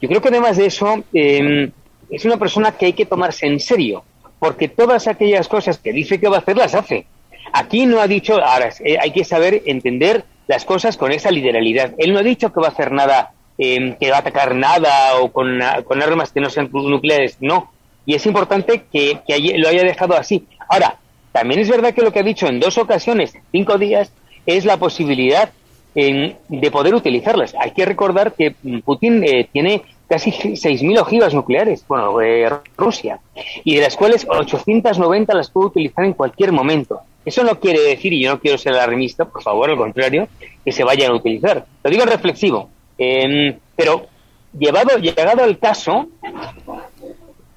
yo 0.00 0.08
creo 0.08 0.22
que 0.22 0.28
además 0.28 0.56
de 0.56 0.66
eso, 0.66 1.04
em, 1.12 1.70
es 2.10 2.24
una 2.24 2.38
persona 2.38 2.72
que 2.72 2.86
hay 2.86 2.92
que 2.94 3.04
tomarse 3.04 3.46
en 3.46 3.60
serio, 3.60 4.02
porque 4.38 4.68
todas 4.68 5.06
aquellas 5.06 5.48
cosas 5.48 5.78
que 5.78 5.92
dice 5.92 6.18
que 6.18 6.28
va 6.28 6.36
a 6.36 6.40
hacer 6.40 6.56
las 6.56 6.74
hace. 6.74 7.04
Aquí 7.52 7.84
no 7.84 8.00
ha 8.00 8.06
dicho, 8.06 8.42
ahora 8.42 8.70
eh, 8.82 8.96
hay 8.98 9.10
que 9.10 9.24
saber 9.24 9.62
entender 9.66 10.24
las 10.48 10.64
cosas 10.64 10.96
con 10.96 11.12
esa 11.12 11.30
literalidad. 11.30 11.92
Él 11.98 12.14
no 12.14 12.20
ha 12.20 12.22
dicho 12.22 12.50
que 12.52 12.60
va 12.60 12.68
a 12.68 12.70
hacer 12.70 12.90
nada 12.90 13.32
Em, 13.62 13.94
que 13.96 14.10
va 14.10 14.16
a 14.16 14.20
atacar 14.20 14.54
nada 14.54 15.20
o 15.20 15.30
con, 15.30 15.60
armas 15.60 16.32
que 16.32 16.40
no 16.40 16.48
sean 16.48 16.70
nucleares, 16.72 17.36
no. 17.40 17.70
Y 18.06 18.14
es 18.14 18.24
importante 18.24 18.84
que, 18.90 19.20
lo 19.58 19.68
haya 19.68 19.82
dejado 19.82 20.16
así. 20.16 20.46
Ahora, 20.66 20.96
también 21.30 21.60
es 21.60 21.68
verdad 21.68 21.92
que 21.92 22.00
lo 22.00 22.10
que 22.10 22.20
ha 22.20 22.22
dicho 22.22 22.46
en 22.46 22.58
dos 22.58 22.78
ocasiones, 22.78 23.34
cinco 23.52 23.76
días, 23.76 24.12
es 24.46 24.64
la 24.64 24.78
posibilidad 24.78 25.50
em, 25.94 26.36
de 26.48 26.70
poder 26.70 26.94
utilizarlas. 26.94 27.54
Hay 27.60 27.72
que 27.72 27.84
recordar 27.84 28.32
que 28.32 28.54
Putin 28.82 29.24
eh, 29.24 29.46
tiene 29.52 29.82
casi 30.08 30.30
6.000 30.30 30.98
ojivas 30.98 31.34
nucleares, 31.34 31.84
bueno, 31.86 32.18
eh, 32.22 32.48
Rusia, 32.78 33.20
y 33.62 33.74
de 33.74 33.82
las 33.82 33.94
cuales 33.94 34.26
890 34.26 35.34
las 35.34 35.50
puede 35.50 35.66
utilizar 35.66 36.06
en 36.06 36.14
cualquier 36.14 36.52
momento. 36.52 37.00
Eso 37.26 37.44
no 37.44 37.60
quiere 37.60 37.82
decir, 37.82 38.14
y 38.14 38.22
yo 38.22 38.30
no 38.30 38.40
quiero 38.40 38.56
ser 38.56 38.72
alarmista, 38.72 39.26
por 39.26 39.42
favor, 39.42 39.68
al 39.68 39.76
contrario, 39.76 40.28
que 40.64 40.72
se 40.72 40.82
vayan 40.82 41.10
a 41.10 41.16
utilizar. 41.16 41.66
Lo 41.84 41.90
digo 41.90 42.06
reflexivo. 42.06 42.70
Em, 43.02 43.58
pero 43.74 44.08
llevado, 44.56 44.98
llegado 44.98 45.42
al 45.42 45.58
caso, 45.58 46.06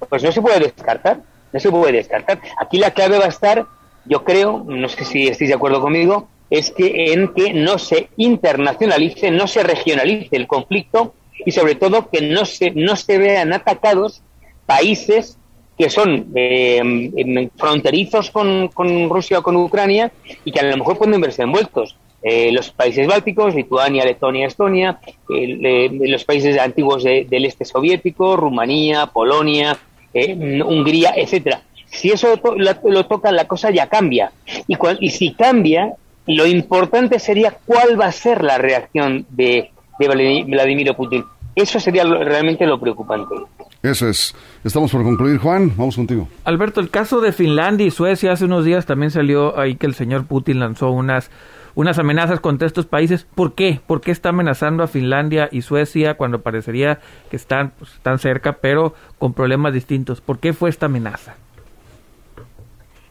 pues 0.08 0.22
no 0.22 0.32
se 0.32 0.40
puede 0.40 0.58
descartar, 0.58 1.20
no 1.52 1.60
se 1.60 1.70
puede 1.70 1.92
descartar. 1.92 2.40
Aquí 2.58 2.78
la 2.78 2.92
clave 2.92 3.18
va 3.18 3.26
a 3.26 3.28
estar, 3.28 3.66
yo 4.06 4.24
creo, 4.24 4.64
no 4.66 4.88
sé 4.88 5.04
si 5.04 5.28
estáis 5.28 5.50
de 5.50 5.56
acuerdo 5.56 5.82
conmigo, 5.82 6.28
es 6.48 6.70
que 6.70 7.12
en 7.12 7.34
que 7.34 7.52
no 7.52 7.78
se 7.78 8.08
internacionalice, 8.16 9.30
no 9.30 9.46
se 9.46 9.62
regionalice 9.62 10.34
el 10.34 10.46
conflicto 10.46 11.12
y 11.44 11.52
sobre 11.52 11.74
todo 11.74 12.08
que 12.08 12.22
no 12.22 12.46
se, 12.46 12.70
no 12.70 12.96
se 12.96 13.18
vean 13.18 13.52
atacados 13.52 14.22
países 14.64 15.36
que 15.76 15.90
son 15.90 16.28
em, 16.34 17.50
fronterizos 17.56 18.30
con, 18.30 18.68
con 18.68 19.10
Rusia 19.10 19.40
o 19.40 19.42
con 19.42 19.56
Ucrania 19.56 20.10
y 20.42 20.52
que 20.52 20.60
a 20.60 20.70
lo 20.70 20.76
mejor 20.78 20.96
pueden 20.96 21.20
verse 21.20 21.42
envueltos. 21.42 21.96
Eh, 22.26 22.50
los 22.52 22.70
países 22.70 23.06
bálticos, 23.06 23.54
Lituania, 23.54 24.02
Letonia, 24.02 24.46
Estonia, 24.46 24.98
eh, 25.28 25.90
los 26.08 26.24
países 26.24 26.58
antiguos 26.58 27.04
del 27.04 27.44
este 27.44 27.66
soviético, 27.66 28.34
Rumanía, 28.34 29.08
Polonia, 29.08 29.76
eh, 30.14 30.62
Hungría, 30.62 31.12
etcétera. 31.14 31.60
Si 31.84 32.10
eso 32.10 32.40
lo, 32.56 33.06
toca, 33.06 33.30
la 33.30 33.46
cosa 33.46 33.70
ya 33.70 33.88
cambia. 33.88 34.32
Y, 34.66 34.76
y 35.00 35.10
si 35.10 35.34
cambia, 35.34 35.92
lo 36.26 36.46
importante 36.46 37.18
sería 37.18 37.58
cuál 37.66 38.00
va 38.00 38.06
a 38.06 38.12
ser 38.12 38.42
la 38.42 38.56
reacción 38.56 39.26
de, 39.28 39.70
de 39.98 40.44
Vladimir 40.46 40.94
Putin. 40.96 41.24
Eso 41.54 41.78
sería 41.78 42.04
realmente 42.04 42.66
lo 42.66 42.80
preocupante. 42.80 43.34
Eso 43.82 44.08
es. 44.08 44.34
Estamos 44.64 44.90
por 44.90 45.04
concluir, 45.04 45.38
Juan. 45.38 45.72
Vamos 45.76 45.94
contigo. 45.94 46.26
Alberto, 46.44 46.80
el 46.80 46.88
caso 46.88 47.20
de 47.20 47.32
Finlandia 47.32 47.86
y 47.86 47.90
Suecia 47.90 48.32
hace 48.32 48.46
unos 48.46 48.64
días 48.64 48.86
también 48.86 49.10
salió 49.10 49.58
ahí 49.58 49.76
que 49.76 49.86
el 49.86 49.94
señor 49.94 50.26
Putin 50.26 50.58
lanzó 50.58 50.90
unas 50.90 51.30
unas 51.74 51.98
amenazas 51.98 52.40
contra 52.40 52.66
estos 52.66 52.86
países. 52.86 53.26
¿Por 53.34 53.54
qué? 53.54 53.80
¿Por 53.86 54.00
qué 54.00 54.10
está 54.10 54.30
amenazando 54.30 54.82
a 54.82 54.86
Finlandia 54.86 55.48
y 55.50 55.62
Suecia 55.62 56.14
cuando 56.14 56.42
parecería 56.42 57.00
que 57.30 57.36
están, 57.36 57.72
pues, 57.78 57.92
están 57.92 58.18
cerca, 58.18 58.54
pero 58.54 58.94
con 59.18 59.34
problemas 59.34 59.74
distintos? 59.74 60.20
¿Por 60.20 60.38
qué 60.38 60.52
fue 60.52 60.70
esta 60.70 60.86
amenaza? 60.86 61.34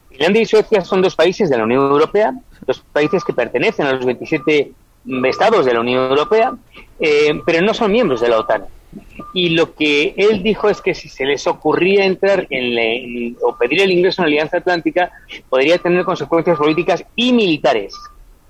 Finlandia 0.10 0.42
y 0.42 0.46
Suecia 0.46 0.82
son 0.82 1.02
dos 1.02 1.16
países 1.16 1.50
de 1.50 1.58
la 1.58 1.64
Unión 1.64 1.82
Europea, 1.84 2.34
dos 2.66 2.84
países 2.94 3.24
que 3.24 3.34
pertenecen 3.34 3.88
a 3.88 3.94
los 3.94 4.06
27 4.06 4.72
estados 5.26 5.66
de 5.66 5.74
la 5.74 5.82
Unión 5.82 6.10
Europea, 6.10 6.54
eh, 7.00 7.42
pero 7.46 7.62
no 7.62 7.74
son 7.74 7.92
miembros 7.92 8.22
de 8.22 8.30
la 8.30 8.40
OTAN. 8.40 8.66
Y 9.34 9.50
lo 9.50 9.74
que 9.74 10.14
él 10.16 10.44
dijo 10.44 10.70
es 10.70 10.80
que 10.80 10.94
si 10.94 11.10
se 11.10 11.26
les 11.26 11.48
ocurría 11.48 12.06
entrar 12.06 12.46
en, 12.52 13.36
o 13.42 13.58
pedir 13.58 13.82
el 13.82 13.92
ingreso 13.92 14.22
en 14.22 14.26
la 14.26 14.34
Alianza 14.34 14.58
Atlántica, 14.58 15.12
podría 15.50 15.80
tener 15.80 16.06
consecuencias 16.06 16.60
políticas 16.60 17.04
y 17.16 17.34
militares 17.34 17.96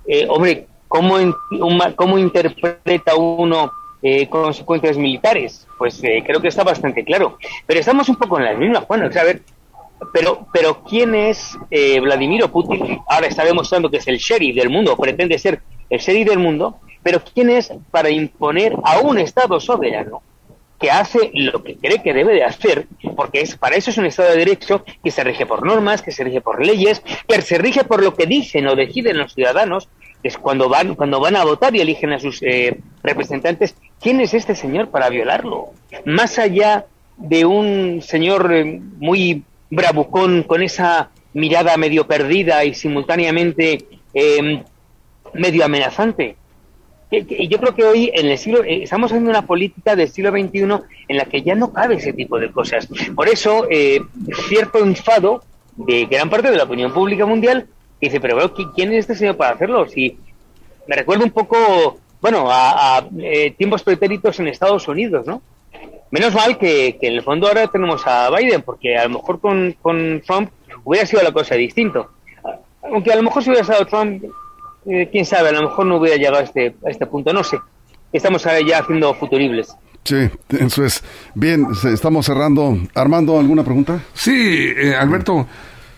eh, 0.07 0.27
hombre, 0.29 0.67
¿cómo, 0.87 1.17
¿cómo 1.95 2.17
interpreta 2.17 3.15
uno 3.15 3.71
eh, 4.01 4.27
consecuencias 4.27 4.97
militares? 4.97 5.67
Pues 5.77 6.03
eh, 6.03 6.23
creo 6.25 6.41
que 6.41 6.49
está 6.49 6.63
bastante 6.63 7.03
claro. 7.03 7.37
Pero 7.65 7.79
estamos 7.79 8.09
un 8.09 8.15
poco 8.15 8.37
en 8.37 8.45
las 8.45 8.57
mismas, 8.57 8.83
Juan. 8.85 9.03
a 9.03 9.23
ver, 9.23 9.41
pero, 10.11 10.47
pero 10.51 10.83
¿quién 10.83 11.15
es 11.15 11.57
eh, 11.71 11.99
Vladimir 11.99 12.47
Putin? 12.49 12.99
Ahora 13.07 13.27
está 13.27 13.45
demostrando 13.45 13.89
que 13.89 13.97
es 13.97 14.07
el 14.07 14.17
sheriff 14.17 14.55
del 14.55 14.69
mundo, 14.69 14.97
pretende 14.97 15.39
ser 15.39 15.61
el 15.89 15.99
sheriff 15.99 16.27
del 16.27 16.39
mundo, 16.39 16.79
pero 17.01 17.21
¿quién 17.33 17.49
es 17.49 17.71
para 17.91 18.09
imponer 18.09 18.75
a 18.83 18.99
un 18.99 19.19
Estado 19.19 19.59
soberano 19.59 20.21
que 20.83 20.91
hace 20.91 21.31
lo 21.33 21.63
que 21.63 21.77
cree 21.77 22.03
que 22.03 22.13
debe 22.13 22.33
de 22.33 22.43
hacer, 22.43 22.87
porque 23.15 23.39
es, 23.39 23.55
para 23.55 23.77
eso 23.77 23.89
es 23.89 23.97
un 23.97 24.05
Estado 24.05 24.31
de 24.31 24.39
Derecho 24.39 24.83
que 25.01 25.11
se 25.11 25.23
rige 25.23 25.45
por 25.45 25.65
normas, 25.65 26.01
que 26.01 26.11
se 26.11 26.25
rige 26.25 26.41
por 26.41 26.61
leyes, 26.61 27.01
que 27.25 27.41
se 27.41 27.57
rige 27.57 27.85
por 27.85 28.03
lo 28.03 28.13
que 28.13 28.25
dicen 28.25 28.67
o 28.67 28.75
deciden 28.75 29.17
los 29.17 29.33
ciudadanos, 29.33 29.87
es 30.23 30.37
cuando 30.37 30.67
van, 30.67 30.95
cuando 30.95 31.21
van 31.21 31.37
a 31.37 31.45
votar 31.45 31.73
y 31.73 31.79
eligen 31.79 32.11
a 32.11 32.19
sus 32.19 32.43
eh, 32.43 32.81
representantes, 33.01 33.77
¿quién 34.01 34.19
es 34.19 34.33
este 34.33 34.55
señor 34.55 34.89
para 34.89 35.07
violarlo? 35.07 35.69
Más 36.03 36.37
allá 36.37 36.85
de 37.15 37.45
un 37.45 38.01
señor 38.01 38.51
eh, 38.53 38.81
muy 38.97 39.45
bravucón, 39.69 40.43
con 40.43 40.63
esa 40.63 41.11
mirada 41.31 41.77
medio 41.77 42.07
perdida 42.07 42.65
y 42.65 42.73
simultáneamente 42.73 43.85
eh, 44.13 44.63
medio 45.33 45.63
amenazante 45.63 46.35
yo 47.21 47.59
creo 47.59 47.75
que 47.75 47.83
hoy 47.83 48.11
en 48.13 48.27
el 48.27 48.37
siglo 48.37 48.63
eh, 48.63 48.83
estamos 48.83 49.11
haciendo 49.11 49.29
una 49.29 49.45
política 49.45 49.95
del 49.95 50.09
siglo 50.09 50.31
XXI 50.31 50.59
en 51.07 51.17
la 51.17 51.25
que 51.25 51.41
ya 51.41 51.55
no 51.55 51.71
cabe 51.71 51.95
ese 51.95 52.13
tipo 52.13 52.39
de 52.39 52.51
cosas. 52.51 52.87
Por 53.15 53.27
eso, 53.29 53.67
eh, 53.69 54.01
cierto 54.47 54.79
enfado 54.79 55.43
de 55.75 56.05
gran 56.05 56.29
parte 56.29 56.51
de 56.51 56.57
la 56.57 56.63
opinión 56.63 56.93
pública 56.93 57.25
mundial 57.25 57.67
dice, 57.99 58.19
pero 58.19 58.53
¿quién 58.75 58.91
es 58.91 58.99
este 58.99 59.15
señor 59.15 59.37
para 59.37 59.55
hacerlo? 59.55 59.87
Si 59.87 60.17
me 60.87 60.95
recuerda 60.95 61.23
un 61.23 61.31
poco, 61.31 61.99
bueno, 62.21 62.47
a, 62.49 63.07
eh, 63.19 63.51
tiempos 63.51 63.83
pretéritos 63.83 64.39
en 64.39 64.47
Estados 64.47 64.87
Unidos, 64.87 65.25
¿no? 65.25 65.41
Menos 66.11 66.33
mal 66.33 66.57
que, 66.57 66.97
en 67.01 67.13
el 67.13 67.23
fondo 67.23 67.47
ahora 67.47 67.67
tenemos 67.67 68.05
a 68.05 68.29
Biden, 68.29 68.61
porque 68.61 68.97
a 68.97 69.03
lo 69.03 69.17
mejor 69.17 69.39
con, 69.39 69.75
con 69.81 70.21
Trump 70.25 70.51
hubiera 70.83 71.07
sido 71.07 71.23
la 71.23 71.31
cosa 71.31 71.55
distinto. 71.55 72.11
Aunque 72.83 73.11
a 73.11 73.15
lo 73.15 73.23
mejor 73.23 73.41
si 73.41 73.49
hubiera 73.49 73.63
estado 73.63 73.85
Trump, 73.87 74.23
eh, 74.85 75.09
quién 75.11 75.25
sabe, 75.25 75.49
a 75.49 75.53
lo 75.53 75.69
mejor 75.69 75.85
no 75.85 75.97
hubiera 75.97 76.17
llegado 76.17 76.37
a 76.37 76.41
este, 76.41 76.75
a 76.85 76.89
este 76.89 77.05
punto, 77.05 77.33
no 77.33 77.43
sé. 77.43 77.57
Estamos 78.11 78.43
ya 78.43 78.79
haciendo 78.79 79.13
futuribles. 79.15 79.75
Sí, 80.03 80.29
eso 80.49 80.85
es. 80.85 81.03
Bien, 81.33 81.67
estamos 81.85 82.25
cerrando. 82.25 82.77
Armando, 82.93 83.39
¿alguna 83.39 83.63
pregunta? 83.63 84.01
Sí, 84.13 84.73
eh, 84.75 84.95
Alberto. 84.95 85.47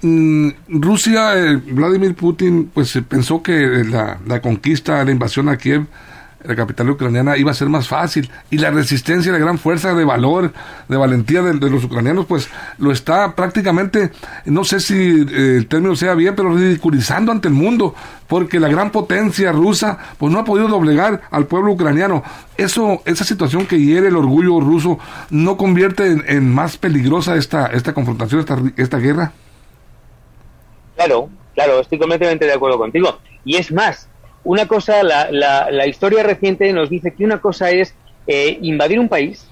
Mm, 0.02 0.50
Rusia, 0.68 1.36
eh, 1.36 1.56
Vladimir 1.56 2.16
Putin, 2.16 2.70
pues 2.74 2.98
pensó 3.08 3.42
que 3.42 3.84
la, 3.90 4.20
la, 4.28 4.42
conquista, 4.42 5.04
la 5.04 5.12
invasión 5.12 5.50
a 5.50 5.58
Kiev 5.58 5.88
la 6.48 6.56
capital 6.56 6.90
ucraniana, 6.90 7.38
iba 7.38 7.52
a 7.52 7.54
ser 7.54 7.70
más 7.70 7.88
fácil. 7.88 8.30
Y 8.50 8.58
la 8.58 8.72
resistencia, 8.72 9.32
la 9.32 9.38
gran 9.38 9.58
fuerza 9.58 9.94
de 9.94 10.06
valor, 10.06 10.54
de 10.88 10.98
valentía 10.98 11.42
de, 11.42 11.70
los 11.70 11.84
ucranianos, 11.84 12.26
pues 12.26 12.50
lo 12.78 12.92
está 12.92 13.36
prácticamente, 13.36 14.12
no 14.46 14.64
sé 14.64 14.80
si 14.80 14.96
eh, 14.96 15.58
el 15.58 15.68
término 15.68 15.96
sea 15.96 16.14
bien, 16.14 16.36
pero 16.36 16.56
ridiculizando 16.56 17.32
ante 17.32 17.48
el 17.48 17.54
mundo, 17.54 17.96
porque 18.28 18.60
la 18.60 18.68
gran 18.68 18.92
potencia 18.92 19.52
rusa, 19.52 19.98
pues 20.18 20.32
no 20.32 20.40
ha 20.40 20.46
podido 20.46 20.68
doblegar 20.68 21.22
al 21.32 21.48
pueblo 21.48 21.74
ucraniano. 21.74 22.24
Eso, 22.58 23.02
esa 23.06 23.24
situación 23.24 23.66
que 23.66 23.80
hiere 23.80 24.08
el 24.08 24.16
orgullo 24.16 24.60
ruso, 24.60 25.00
¿no 25.30 25.58
convierte 25.58 26.18
en, 26.28 26.54
más 26.54 26.78
peligrosa 26.78 27.36
esta, 27.36 27.68
esta 27.68 27.94
confrontación, 27.94 28.40
esta, 28.40 28.58
esta 28.78 28.98
guerra? 28.98 29.32
Claro, 30.96 31.30
claro, 31.54 31.82
estoy 31.82 32.00
completamente 32.00 32.46
de 32.46 32.54
acuerdo 32.54 32.78
contigo. 32.78 33.20
Y 33.44 33.58
es 33.58 33.72
más, 33.72 34.08
una 34.46 34.68
cosa, 34.68 35.04
la, 35.04 35.30
la, 35.32 35.88
historia 35.88 36.24
reciente 36.24 36.72
nos 36.72 36.90
dice 36.90 37.14
que 37.14 37.26
una 37.26 37.42
cosa 37.42 37.72
es 37.72 37.94
eh, 38.28 38.58
invadir 38.62 39.00
un 39.00 39.10
país 39.10 39.48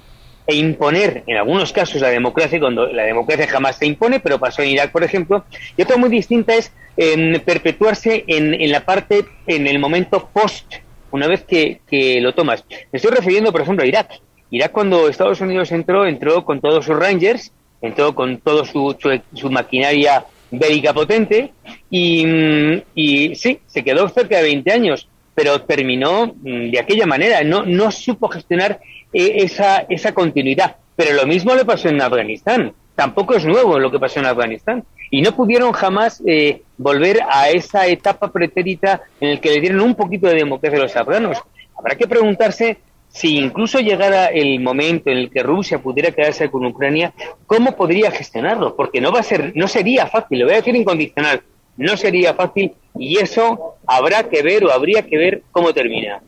e 0.46 0.56
imponer, 0.56 1.24
en 1.26 1.38
algunos 1.38 1.74
casos, 1.74 2.00
la 2.00 2.10
democracia, 2.10 2.60
cuando 2.60 2.88
la 2.88 3.04
democracia 3.04 3.48
jamás 3.48 3.78
se 3.78 3.88
impone, 3.88 4.20
pero 4.20 4.40
pasó 4.40 4.62
en 4.62 4.70
Irak, 4.70 4.92
por 4.92 5.04
ejemplo, 5.04 5.46
y 5.76 5.82
otra 5.82 5.98
muy 5.98 6.10
distinta 6.10 6.54
es 6.54 6.72
em, 6.96 7.40
perpetuarse 7.40 8.24
en, 8.28 8.54
en, 8.54 8.72
la 8.72 8.86
parte, 8.86 9.26
en 9.48 9.68
el 9.68 9.80
momento 9.80 10.30
post, 10.32 10.76
una 11.12 11.28
vez 11.28 11.44
que, 11.44 11.80
que, 11.90 12.22
lo 12.22 12.34
tomas. 12.34 12.64
Me 12.70 12.98
estoy 12.98 13.12
refiriendo, 13.12 13.52
por 13.52 13.62
ejemplo, 13.62 13.84
a 13.84 13.88
Irak. 13.88 14.12
Irak, 14.52 14.72
cuando 14.72 15.08
Estados 15.08 15.42
Unidos 15.42 15.72
entró, 15.72 16.06
entró 16.06 16.44
con 16.46 16.62
todos 16.62 16.86
sus 16.86 16.98
Rangers, 16.98 17.52
entró 17.82 18.14
con 18.14 18.38
toda 18.38 18.66
su, 18.66 18.96
su 19.34 19.50
maquinaria 19.50 20.26
bélica 20.54 20.94
potente 20.94 21.52
y, 21.90 22.26
mm, 22.26 22.82
y, 22.96 23.36
sí, 23.36 23.60
se 23.66 23.84
quedó 23.84 24.08
cerca 24.10 24.38
de 24.38 24.44
20 24.44 24.72
años, 24.72 25.10
pero 25.34 25.62
terminó 25.62 26.28
mm, 26.28 26.72
de 26.72 26.80
aquella 26.80 27.06
manera, 27.06 27.44
no, 27.44 27.66
no 27.66 27.92
supo 27.92 28.30
gestionar 28.30 28.80
eh, 29.12 29.34
esa, 29.38 29.86
esa 29.90 30.14
continuidad. 30.14 30.76
Pero 30.96 31.16
lo 31.16 31.26
mismo 31.26 31.56
le 31.56 31.66
pasó 31.66 31.90
en 31.90 32.02
Afganistán, 32.02 32.74
tampoco 32.96 33.34
es 33.36 33.46
nuevo 33.46 33.80
lo 33.80 33.92
que 33.92 34.00
pasó 34.00 34.20
en 34.20 34.28
Afganistán. 34.28 34.84
Y 35.10 35.22
no 35.22 35.36
pudieron 35.36 35.72
jamás 35.74 36.22
eh, 36.26 36.62
volver 36.78 37.20
a 37.30 37.50
esa 37.50 37.88
etapa 37.88 38.32
pretérita 38.32 39.02
en 39.20 39.36
la 39.36 39.42
que 39.42 39.52
le 39.52 39.62
dieron 39.62 39.82
un 39.82 39.96
poquito 39.96 40.28
de 40.28 40.36
democracia 40.36 40.80
a 40.80 40.84
los 40.84 40.96
afganos. 40.96 41.38
Habrá 41.78 41.96
que 41.96 42.08
preguntarse 42.08 42.78
si 43.14 43.38
incluso 43.38 43.80
llegara 43.80 44.26
el 44.26 44.60
momento 44.60 45.12
en 45.12 45.20
el 45.20 45.30
que 45.30 45.44
Rusia 45.44 45.78
pudiera 45.78 46.12
quedarse 46.12 46.50
con 46.50 46.66
Ucrania, 46.66 47.14
¿cómo 47.46 47.76
podría 47.76 48.10
gestionarlo? 48.10 48.76
Porque 48.76 49.00
no 49.00 49.12
va 49.12 49.20
a 49.20 49.24
ser, 49.24 49.54
no 49.56 49.68
sería 49.68 50.08
fácil, 50.08 50.40
lo 50.40 50.46
voy 50.46 50.56
a 50.56 50.58
decir 50.58 50.76
incondicional, 50.76 51.44
no 51.78 51.96
sería 51.96 52.34
fácil 52.34 52.74
y 52.98 53.20
eso 53.20 53.76
habrá 53.86 54.24
que 54.24 54.42
ver 54.42 54.66
o 54.66 54.72
habría 54.72 55.04
que 55.04 55.18
ver 55.18 55.44
cómo 55.52 55.72
termina. 55.74 56.22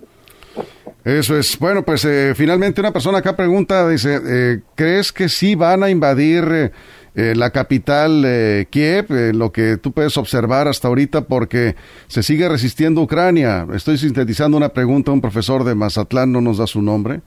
Eso 1.04 1.38
es. 1.38 1.58
Bueno, 1.58 1.84
pues 1.84 2.06
eh, 2.06 2.34
finalmente 2.36 2.82
una 2.82 2.94
persona 2.94 3.18
acá 3.18 3.36
pregunta, 3.36 3.90
dice, 3.90 4.20
eh, 4.24 4.60
¿crees 4.76 5.12
que 5.12 5.28
sí 5.28 5.56
van 5.56 5.82
a 5.82 5.90
invadir 5.90 6.72
eh, 7.16 7.26
eh, 7.26 7.36
la 7.36 7.52
capital 7.52 8.24
eh, 8.26 8.68
Kiev, 8.70 9.06
eh, 9.10 9.34
lo 9.34 9.52
que 9.52 9.78
tú 9.78 9.92
puedes 9.92 10.18
observar 10.18 10.68
hasta 10.68 10.88
ahorita, 10.88 11.22
porque 11.22 11.76
se 12.08 12.24
sigue 12.24 12.48
resistiendo 12.50 13.02
Ucrania. 13.02 13.66
Estoy 13.74 13.98
sintetizando 13.98 14.58
una 14.58 14.70
pregunta 14.70 15.12
a 15.12 15.14
un 15.14 15.22
profesor 15.22 15.64
de 15.64 15.76
Mazatlán, 15.76 16.32
no 16.32 16.42
nos 16.42 16.58
da 16.58 16.68
su 16.68 16.82
nombre, 16.82 17.22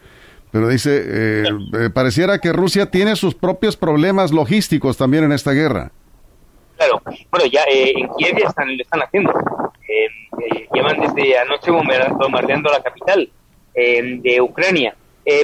pero 0.51 0.69
dice, 0.69 1.45
pareciera 1.93 2.39
que 2.39 2.53
Rusia 2.53 2.91
tiene 2.91 3.17
sus 3.17 3.35
propios 3.35 3.77
problemas 3.77 4.33
logísticos 4.33 4.97
también 4.97 5.25
en 5.25 5.33
esta 5.33 5.53
guerra. 5.53 5.91
Claro, 6.77 7.03
bueno, 7.31 7.47
ya 7.53 7.63
en 7.69 8.09
Kiev 8.17 8.39
ya 8.39 8.49
están, 8.49 8.69
lo 8.77 8.83
están 8.83 9.01
haciendo. 9.03 9.33
llevan 10.73 11.01
desde 11.01 11.39
anoche 11.39 11.71
bombardeando 11.71 12.71
la 12.71 12.83
capital 12.83 13.29
de 13.75 14.41
Ucrania. 14.41 14.95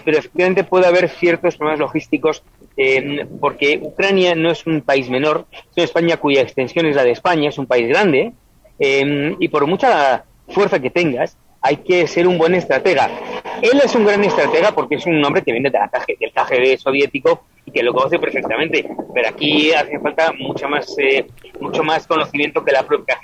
Pero 0.05 0.19
efectivamente 0.19 0.65
puede 0.65 0.87
haber 0.87 1.09
ciertos 1.09 1.57
problemas 1.57 1.81
logísticos 1.81 2.43
eh, 2.77 3.27
porque 3.41 3.79
Ucrania 3.83 4.35
no 4.35 4.51
es 4.51 4.67
un 4.67 4.81
país 4.81 5.09
menor, 5.09 5.47
es 5.53 5.77
una 5.77 5.85
España 5.85 6.17
cuya 6.17 6.41
extensión 6.41 6.87
es 6.87 6.97
la 6.97 7.05
de 7.05 7.13
España, 7.13 7.49
es 7.49 7.59
un 7.59 7.67
país 7.67 7.89
grande, 7.89 8.33
eh, 8.79 9.37
y 9.39 9.49
por 9.49 9.67
mucha 9.67 10.25
fuerza 10.49 10.81
que 10.81 10.91
tengas, 10.91 11.37
hay 11.61 11.79
que 11.79 12.07
ser 12.07 12.27
un 12.27 12.37
buen 12.37 12.55
estratega. 12.55 13.11
Él 13.63 13.81
es 13.83 13.95
un 13.95 14.05
gran 14.05 14.23
estratega 14.25 14.73
porque 14.73 14.97
es 14.97 15.07
un 15.07 15.25
hombre 15.25 15.43
que 15.43 15.53
viene 15.53 15.71
del 15.71 16.33
KGB 16.33 16.79
soviético 16.79 17.45
y 17.67 17.71
que 17.71 17.83
lo 17.83 17.93
conoce 17.93 18.19
perfectamente, 18.19 18.89
pero 19.15 19.29
aquí 19.29 19.73
hace 19.73 19.99
falta 19.99 20.33
mucho 20.33 20.69
más, 20.69 20.95
eh, 20.99 21.27
mucho 21.61 21.83
más 21.83 22.07
conocimiento 22.07 22.65
que 22.65 22.73
la 22.73 22.83
propia, 22.83 23.19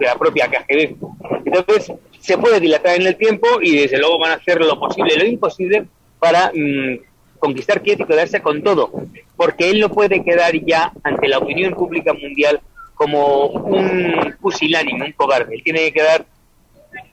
la 0.00 0.16
propia 0.16 0.48
KGB. 0.48 0.96
Entonces, 1.44 1.92
se 2.18 2.38
puede 2.38 2.58
dilatar 2.60 2.96
en 2.96 3.06
el 3.06 3.16
tiempo 3.16 3.46
y 3.62 3.76
desde 3.76 3.98
luego 3.98 4.18
van 4.18 4.32
a 4.32 4.34
hacer 4.34 4.60
lo 4.60 4.78
posible, 4.78 5.16
lo 5.16 5.26
imposible 5.26 5.86
para 6.18 6.50
mm, 6.52 6.98
conquistar 7.38 7.82
Kiev 7.82 8.00
y 8.00 8.04
quedarse 8.04 8.40
con 8.42 8.62
todo, 8.62 8.90
porque 9.36 9.70
él 9.70 9.80
no 9.80 9.88
puede 9.90 10.24
quedar 10.24 10.54
ya 10.64 10.92
ante 11.04 11.28
la 11.28 11.38
opinión 11.38 11.74
pública 11.74 12.12
mundial 12.12 12.60
como 12.94 13.46
un 13.46 14.34
pusilánime, 14.40 15.06
un 15.06 15.12
cobarde. 15.12 15.54
Él 15.54 15.62
tiene 15.62 15.80
que 15.80 15.92
quedar 15.92 16.26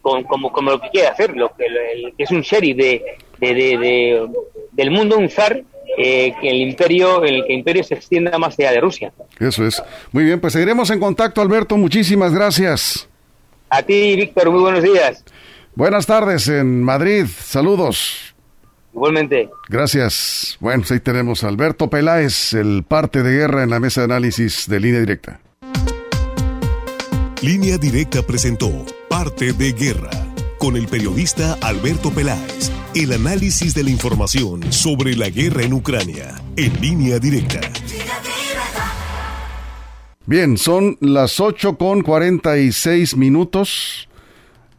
con, 0.02 0.24
como, 0.24 0.52
como 0.52 0.72
lo 0.72 0.82
que 0.82 0.90
quiere 0.90 1.10
hacer, 1.10 1.36
lo 1.36 1.54
que, 1.56 1.66
es 2.18 2.32
un 2.32 2.42
sheriff 2.42 2.78
de, 2.78 3.18
de, 3.40 4.28
del 4.72 4.92
mundo, 4.92 5.18
un 5.18 5.30
zar, 5.30 5.62
eh, 5.98 6.34
que 6.42 6.50
el 6.50 6.62
imperio, 6.62 7.24
el 7.24 7.46
que 7.46 7.54
el 7.54 7.60
imperio 7.60 7.84
se 7.84 7.96
extienda 7.96 8.38
más 8.38 8.58
allá 8.60 8.72
de 8.72 8.82
Rusia. 8.82 9.14
Eso 9.40 9.66
es. 9.66 9.82
Muy 10.12 10.24
bien, 10.24 10.40
pues 10.40 10.54
seguiremos 10.54 10.90
en 10.90 11.00
contacto, 11.00 11.42
Alberto. 11.42 11.78
Muchísimas 11.78 12.34
gracias. 12.34 13.08
A 13.70 13.82
ti, 13.82 14.16
Víctor, 14.16 14.52
muy 14.52 14.62
buenos 14.62 14.84
días. 14.84 15.24
Buenas 15.76 16.06
tardes 16.06 16.48
en 16.48 16.84
Madrid. 16.84 17.26
Saludos. 17.26 18.36
Igualmente. 18.94 19.50
Gracias. 19.70 20.58
Bueno, 20.60 20.82
pues 20.82 20.92
ahí 20.92 21.00
tenemos 21.00 21.44
a 21.44 21.48
Alberto 21.48 21.90
Peláez, 21.90 22.54
el 22.54 22.84
parte 22.88 23.24
de 23.24 23.32
guerra 23.32 23.64
en 23.64 23.72
la 23.72 23.80
mesa 23.80 24.02
de 24.02 24.06
análisis 24.06 24.68
de 24.68 24.80
línea 24.80 25.00
directa. 25.00 25.40
Línea 27.42 27.78
directa 27.78 28.22
presentó 28.22 28.86
Parte 29.10 29.52
de 29.52 29.74
Guerra 29.74 30.12
con 30.60 30.78
el 30.78 30.88
periodista 30.88 31.58
Alberto 31.62 32.10
Peláez. 32.12 32.72
El 32.96 33.12
análisis 33.12 33.74
de 33.74 33.84
la 33.84 33.90
información 33.90 34.72
sobre 34.72 35.16
la 35.16 35.30
guerra 35.30 35.64
en 35.64 35.74
Ucrania 35.74 36.36
en 36.56 36.80
línea 36.80 37.18
directa. 37.18 37.60
Bien, 40.26 40.58
son 40.58 40.98
las 41.02 41.40
8 41.40 41.78
con 41.78 42.04
46 42.04 43.18
minutos 43.18 44.08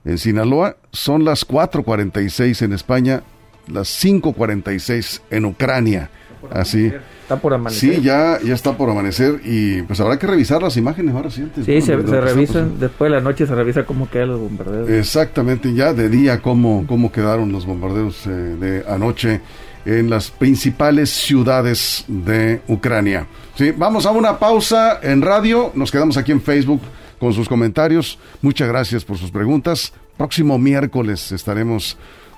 en 0.05 0.19
Sinaloa, 0.19 0.77
son 0.93 1.25
las 1.25 1.47
4.46 1.47 2.63
en 2.63 2.73
España 2.73 3.25
las 3.67 3.89
5.46 4.05 5.21
en 5.31 5.45
Ucrania. 5.47 6.11
Así. 6.51 6.93
Está 7.25 7.37
por 7.37 7.55
amanecer. 7.55 7.95
Sí, 7.95 8.03
ya, 8.03 8.39
ya 8.45 8.53
está 8.53 8.77
por 8.77 8.91
amanecer 8.91 9.41
y 9.45 9.81
pues 9.81 9.99
habrá 9.99 10.19
que 10.19 10.27
revisar 10.27 10.63
las 10.63 10.77
imágenes 10.77 11.15
ahora 11.15 11.31
sí. 11.31 11.49
sí, 11.65 11.81
se, 11.81 11.97
revisan, 11.97 12.79
después 12.79 13.11
de 13.11 13.17
la 13.17 13.23
noche 13.23 13.47
se 13.47 13.55
revisa 13.55 13.87
cómo 13.87 14.11
quedan 14.11 14.29
los 14.29 14.41
bombardeos. 14.41 14.91
Exactamente, 14.91 15.73
ya 15.73 15.95
de 15.95 16.11
día 16.11 16.43
cómo, 16.43 16.85
cómo 16.87 17.11
quedaron 17.11 17.51
los 17.51 17.65
bombardeos 17.65 18.27
eh, 18.27 18.31
de 18.31 18.85
anoche 18.87 19.41
en 19.87 20.11
las 20.11 20.31
principales 20.31 21.09
ciudades 21.09 22.05
de 22.09 22.61
Ucrania. 22.69 23.27
Sí, 23.55 23.73
vamos 23.75 24.05
a 24.05 24.11
una 24.11 24.39
pausa 24.39 25.01
en 25.03 25.23
radio, 25.23 25.73
nos 25.75 25.91
quedamos 25.91 26.19
aquí 26.19 26.31
en 26.31 26.43
Facebook 26.43 26.83
con 27.19 27.33
sus 27.33 27.49
comentarios. 27.49 28.19
Muchas 28.43 28.69
gracias 28.69 29.03
por 29.03 29.17
sus 29.17 29.31
preguntas. 29.31 29.95
Próximo 30.19 30.59
miércoles 30.59 31.33
estaremos 31.33 31.97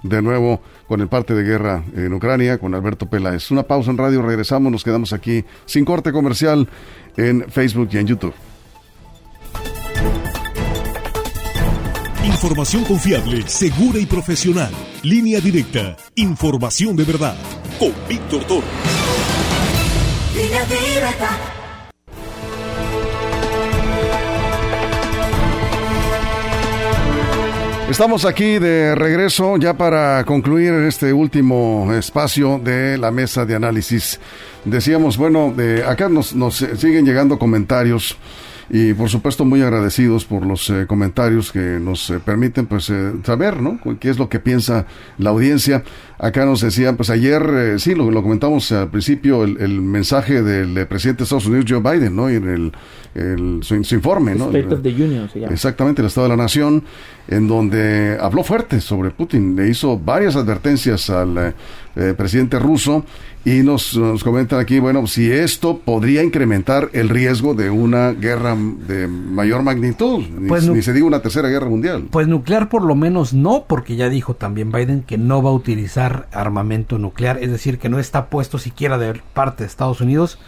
de 0.09 0.23
nuevo 0.23 0.61
con 0.87 1.01
el 1.01 1.09
parte 1.09 1.35
de 1.35 1.43
guerra 1.43 1.85
en 1.95 2.13
Ucrania 2.13 2.59
con 2.59 2.75
Alberto 2.75 3.07
Peláez. 3.07 3.51
Una 3.51 3.65
pausa 3.65 3.91
en 3.91 3.99
radio, 3.99 4.23
regresamos, 4.23 4.71
nos 4.73 4.85
quedamos 4.85 5.13
aquí 5.13 5.45
sin 5.65 5.85
corte 5.85 6.13
comercial 6.13 6.69
en 7.17 7.45
Facebook 7.51 7.89
y 7.93 7.99
en 7.99 8.07
YouTube. 8.07 8.35
Información 12.25 12.85
confiable, 12.85 13.43
segura 13.49 13.99
y 13.99 14.07
profesional. 14.07 14.71
Línea 15.03 15.41
directa. 15.41 15.97
Información 16.17 16.95
de 16.95 17.05
verdad. 17.05 17.37
Con 17.79 17.93
Víctor 18.09 18.45
Toro. 18.45 18.67
Línea 20.35 20.65
directa. 20.67 21.56
Estamos 27.91 28.25
aquí 28.25 28.59
de 28.59 28.97
regreso 28.97 29.57
ya 29.59 29.75
para 29.75 30.25
concluir 30.25 30.73
este 30.73 31.13
último 31.13 31.93
espacio 31.93 32.59
de 32.59 32.99
la 32.99 33.13
mesa 33.13 33.47
de 33.47 33.55
análisis. 33.55 34.19
Decíamos, 34.65 35.17
bueno, 35.17 35.55
de 35.57 35.85
acá 35.85 36.09
nos, 36.09 36.35
nos 36.35 36.57
siguen 36.57 37.07
llegando 37.07 37.39
comentarios 37.39 38.17
y 38.69 38.95
por 38.95 39.09
supuesto 39.09 39.45
muy 39.45 39.63
agradecidos 39.63 40.25
por 40.25 40.45
los 40.45 40.69
eh, 40.71 40.87
comentarios 40.87 41.53
que 41.53 41.79
nos 41.81 42.11
eh, 42.11 42.19
permiten 42.25 42.67
pues 42.67 42.91
eh, 42.91 43.13
saber 43.25 43.61
no 43.61 43.79
qué 44.01 44.11
es 44.11 44.19
lo 44.19 44.29
que 44.29 44.41
piensa 44.41 44.87
la 45.19 45.31
audiencia. 45.31 45.85
Acá 46.19 46.45
nos 46.47 46.63
decían 46.63 46.97
pues 46.97 47.11
ayer 47.11 47.79
sí 47.79 47.95
lo, 47.95 48.11
lo 48.11 48.23
comentamos 48.23 48.73
al 48.73 48.89
principio 48.89 49.45
el, 49.45 49.81
mensaje 49.81 50.43
del 50.43 50.87
presidente 50.87 51.19
de 51.19 51.25
Estados 51.25 51.47
Unidos 51.47 51.67
Joe 51.69 51.81
Biden 51.81 52.17
no 52.17 52.31
y 52.31 52.37
en 52.37 52.49
el, 52.49 52.73
el 53.15 53.59
su, 53.63 53.75
informe 53.75 54.35
no 54.35 54.47
State 54.47 54.75
of 54.75 54.83
the 54.83 54.91
Union 54.91 55.29
exactamente 55.51 56.01
el 56.01 56.09
Estado 56.09 56.29
de 56.29 56.37
la 56.37 56.43
Nación 56.43 56.83
en 57.29 57.47
donde 57.47 58.17
habló 58.21 58.43
fuerte 58.45 58.81
sobre 58.81 59.11
Putin. 59.11 59.57
Le 59.57 59.69
hizo 59.69 59.99
varias 59.99 60.37
advertencias 60.37 61.11
al 61.11 61.55
presidente 62.17 62.59
ruso 62.59 63.05
y 63.47 63.63
nos, 63.63 63.97
nos, 63.97 64.25
comentan 64.25 64.59
aquí, 64.59 64.81
bueno, 64.81 65.07
si 65.07 65.31
esto 65.31 65.79
podría 65.79 66.25
incrementar 66.25 66.91
el 66.95 67.09
riesgo 67.09 67.55
de 67.55 67.71
una 67.71 68.11
guerra 68.11 68.57
de 68.57 69.07
mayor 69.07 69.63
magnitud, 69.63 70.27
ni, 70.37 70.49
pues 70.49 70.65
se 70.65 70.93
diga 70.93 71.07
una 71.07 71.21
tercera 71.21 71.49
guerra 71.49 71.69
mundial. 71.69 72.09
Pues 72.11 72.27
nuclear 72.27 72.69
por 72.69 72.83
lo 72.83 72.97
menos 72.97 73.35
no, 73.35 73.67
porque 73.69 73.95
ya 73.95 74.09
dijo 74.09 74.35
también 74.35 74.73
Biden 74.73 75.05
que 75.05 75.17
no 75.17 75.45
va 75.45 75.51
a 75.51 75.53
utilizar 75.53 76.27
armamento 76.33 76.99
nuclear, 76.99 77.39
es 77.41 77.53
decir, 77.53 77.79
que 77.79 77.89
no 77.89 78.01
está 78.01 78.31
puesto 78.31 78.59
siquiera 78.59 78.99
de 78.99 79.23
parte 79.33 79.63
de 79.63 79.69
Estados 79.69 80.01
Unidos 80.01 80.41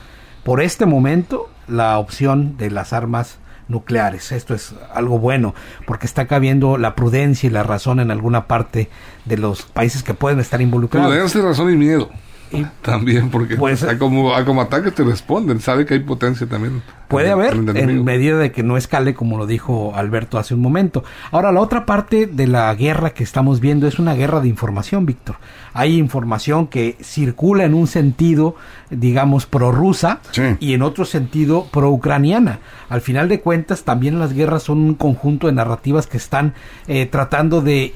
por 0.42 0.60
este 0.60 0.84
momento 0.84 1.48
la 1.68 2.00
opción 2.00 2.56
de 2.56 2.72
las 2.72 2.92
armas 2.92 3.38
nucleares. 3.68 4.32
Esto 4.32 4.56
es 4.56 4.74
algo 4.92 5.20
bueno, 5.20 5.54
porque 5.86 6.06
está 6.06 6.26
cabiendo 6.26 6.78
la 6.78 6.96
prudencia 6.96 7.46
y 7.46 7.50
la 7.50 7.62
razón 7.62 8.00
en 8.00 8.10
alguna 8.10 8.48
parte 8.48 8.90
de 9.24 9.36
los 9.36 9.62
países 9.62 10.02
que 10.02 10.14
pueden 10.14 10.40
estar 10.40 10.60
involucrados. 10.60 11.12
Prudencia, 11.12 11.42
razón 11.42 11.72
y 11.72 11.76
miedo. 11.76 12.10
También, 12.82 13.30
porque 13.30 13.56
pues, 13.56 13.82
a 13.82 13.98
como, 13.98 14.34
a 14.34 14.44
como 14.44 14.62
ataque 14.62 14.90
te 14.90 15.04
responden, 15.04 15.60
sabe 15.60 15.86
que 15.86 15.94
hay 15.94 16.00
potencia 16.00 16.46
también. 16.46 16.82
Puede 17.08 17.30
haber, 17.30 17.54
en 17.54 18.04
medida 18.04 18.36
de 18.36 18.52
que 18.52 18.62
no 18.62 18.76
escale, 18.76 19.14
como 19.14 19.38
lo 19.38 19.46
dijo 19.46 19.92
Alberto 19.94 20.38
hace 20.38 20.54
un 20.54 20.60
momento. 20.60 21.04
Ahora, 21.30 21.52
la 21.52 21.60
otra 21.60 21.86
parte 21.86 22.26
de 22.26 22.46
la 22.46 22.74
guerra 22.74 23.10
que 23.10 23.24
estamos 23.24 23.60
viendo 23.60 23.86
es 23.86 23.98
una 23.98 24.14
guerra 24.14 24.40
de 24.40 24.48
información, 24.48 25.06
Víctor. 25.06 25.36
Hay 25.72 25.96
información 25.96 26.66
que 26.66 26.96
circula 27.00 27.64
en 27.64 27.72
un 27.72 27.86
sentido, 27.86 28.56
digamos, 28.90 29.46
prorrusa 29.46 30.20
y 30.60 30.74
en 30.74 30.82
otro 30.82 31.06
sentido 31.06 31.66
pro-ucraniana. 31.70 32.58
Al 32.90 33.00
final 33.00 33.28
de 33.28 33.40
cuentas, 33.40 33.84
también 33.84 34.18
las 34.18 34.34
guerras 34.34 34.64
son 34.64 34.78
un 34.78 34.94
conjunto 34.94 35.46
de 35.46 35.54
narrativas 35.54 36.06
que 36.06 36.18
están 36.18 36.52
eh, 36.88 37.06
tratando 37.06 37.62
de 37.62 37.94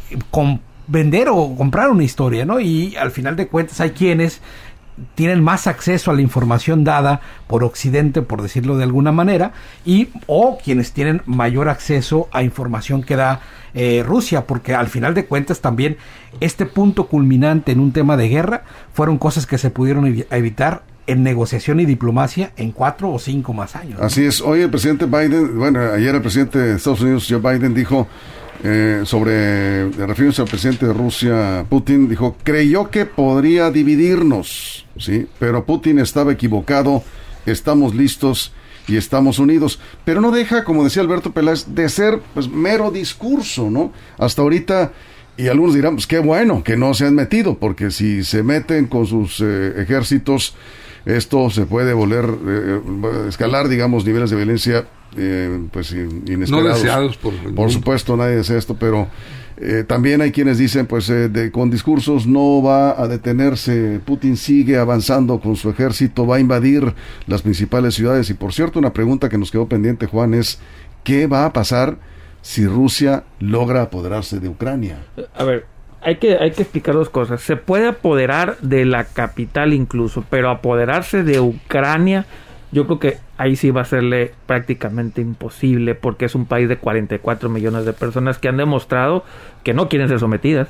vender 0.87 1.29
o 1.31 1.55
comprar 1.57 1.91
una 1.91 2.05
historia, 2.05 2.45
¿no? 2.45 2.61
Y 2.61 2.97
al 2.97 3.11
final 3.11 3.37
de 3.37 3.49
cuentas 3.49 3.81
hay 3.81 3.91
quienes 3.91 4.41
tienen 5.15 5.43
más 5.43 5.67
acceso 5.67 6.11
a 6.11 6.15
la 6.15 6.21
información 6.21 6.85
dada 6.85 7.21
por 7.47 7.65
Occidente, 7.65 8.23
por 8.23 8.43
decirlo 8.43 8.77
de 8.77 8.85
alguna 8.85 9.13
manera, 9.13 9.53
y 9.85 10.09
o 10.27 10.59
quienes 10.63 10.93
tienen 10.93 11.23
mayor 11.25 11.69
acceso 11.69 12.29
a 12.33 12.43
información 12.43 13.03
que 13.03 13.17
da 13.17 13.41
eh, 13.75 14.03
Rusia, 14.07 14.47
porque 14.47 14.75
al 14.75 14.89
final 14.89 15.15
de 15.15 15.25
cuentas 15.25 15.61
también 15.61 15.97
este 16.41 16.67
punto 16.67 17.07
culminante 17.07 17.73
en 17.73 17.81
un 17.81 17.93
tema 17.93 18.17
de 18.17 18.29
guerra 18.29 18.65
fueron 18.93 19.19
cosas 19.19 19.47
que 19.47 19.59
se 19.59 19.71
pudieron 19.71 20.25
evitar 20.31 20.83
en 21.07 21.23
negociación 21.23 21.81
y 21.81 21.85
diplomacia 21.85 22.53
en 22.57 22.71
cuatro 22.71 23.11
o 23.11 23.19
cinco 23.19 23.53
más 23.53 23.75
años. 23.75 24.01
Así 24.01 24.25
es. 24.25 24.41
Hoy 24.41 24.61
el 24.61 24.71
presidente 24.71 25.07
Biden, 25.07 25.59
bueno, 25.59 25.81
ayer 25.81 26.15
el 26.15 26.21
presidente 26.21 26.59
de 26.59 26.77
Estados 26.77 27.01
Unidos, 27.01 27.27
Joe 27.29 27.41
Biden, 27.41 27.75
dijo 27.75 28.07
eh, 28.65 29.03
sobre, 29.05 29.89
refiriéndose 29.91 30.43
al 30.43 30.49
presidente 30.49 30.87
de 30.87 30.93
Rusia, 30.93 31.67
Putin, 31.69 32.09
dijo, 32.09 32.37
creyó 32.45 32.91
que 32.91 33.07
podría 33.07 33.73
dividirnos, 33.73 34.87
¿sí? 34.99 35.27
Pero 35.41 35.65
Putin 35.67 35.99
estaba 35.99 36.33
equivocado, 36.33 37.03
estamos 37.45 37.93
listos 37.95 38.53
y 38.87 38.97
estamos 38.97 39.41
unidos. 39.41 39.81
Pero 40.05 40.21
no 40.21 40.31
deja, 40.31 40.63
como 40.63 40.85
decía 40.85 41.03
Alberto 41.03 41.33
Peláez, 41.33 41.75
de 41.75 41.89
ser 41.89 42.21
pues 42.35 42.49
mero 42.49 42.93
discurso, 42.93 43.69
¿no? 43.69 43.93
Hasta 44.17 44.43
ahorita, 44.43 44.93
y 45.37 45.49
algunos 45.49 45.75
dirán, 45.75 45.95
pues 45.95 46.07
qué 46.07 46.21
bueno 46.21 46.63
que 46.63 46.77
no 46.77 46.95
se 46.95 47.07
han 47.07 47.17
metido, 47.17 47.59
porque 47.59 47.91
si 47.91 48.23
se 48.23 48.45
meten 48.45 48.87
con 48.87 49.07
sus 49.07 49.41
eh, 49.41 49.83
ejércitos, 49.83 50.55
esto 51.05 51.51
se 51.51 51.67
puede 51.67 51.95
volver, 51.95 52.27
eh, 52.47 52.81
escalar, 53.29 53.67
digamos, 53.67 54.05
niveles 54.05 54.31
de 54.31 54.37
violencia 54.37 54.87
eh, 55.17 55.67
pues 55.71 55.93
inesperados. 55.93 57.19
por, 57.55 57.71
supuesto, 57.71 58.17
nadie 58.17 58.37
desea 58.37 58.59
esto, 58.59 58.77
pero 58.79 59.09
eh, 59.59 59.85
también 59.87 60.21
hay 60.23 60.33
quienes 60.33 60.59
dicen, 60.59 60.87
pues 60.87 61.09
eh, 61.11 61.51
con 61.53 61.71
discursos 61.71 62.27
no 62.27 62.63
va 62.63 63.01
a 63.01 63.07
detenerse, 63.07 64.01
Putin 64.05 64.37
sigue 64.37 64.79
avanzando 64.79 65.39
con 65.41 65.57
su 65.57 65.71
ejército, 65.71 66.27
va 66.27 66.37
a 66.37 66.41
invadir 66.41 66.95
las 67.27 67.43
principales 67.43 67.95
ciudades. 67.95 68.31
Y 68.31 68.35
por 68.35 68.53
cierto, 68.53 68.79
una 68.79 68.93
pregunta 68.93 69.29
que 69.29 69.39
nos 69.39 69.51
quedó 69.51 69.67
pendiente, 69.67 70.07
Juan, 70.07 70.35
es, 70.35 70.61
¿qué 71.05 71.27
va 71.27 71.45
a 71.45 71.53
pasar 71.53 71.99
si 72.41 72.67
Rusia 72.67 73.25
logra 73.39 73.83
apoderarse 73.83 74.41
de 74.41 74.49
Ucrania? 74.49 75.05
A 75.35 75.45
ver, 75.45 75.67
hay 76.01 76.17
que, 76.17 76.37
hay 76.39 76.51
que 76.51 76.63
explicar 76.63 76.95
dos 76.95 77.11
cosas. 77.11 77.41
Se 77.43 77.57
puede 77.57 77.87
apoderar 77.87 78.59
de 78.63 78.85
la 78.85 79.05
capital 79.05 79.73
incluso, 79.73 80.25
pero 80.29 80.51
apoderarse 80.51 81.23
de 81.23 81.39
Ucrania 81.41 82.27
yo 82.73 82.87
creo 82.87 82.99
que 82.99 83.19
ahí 83.37 83.55
sí 83.55 83.71
va 83.71 83.83
a 83.83 83.85
serle 83.85 84.33
prácticamente 84.47 85.21
imposible 85.21 85.95
porque 85.95 86.25
es 86.25 86.35
un 86.35 86.47
país 86.47 86.69
de 86.69 86.79
44 86.79 87.49
millones 87.51 87.85
de 87.85 87.93
personas 87.93 88.39
que 88.39 88.49
han 88.49 88.57
demostrado 88.57 89.25
que 89.63 89.75
no 89.75 89.89
quieren 89.89 90.09
ser 90.09 90.19
sometidas. 90.19 90.69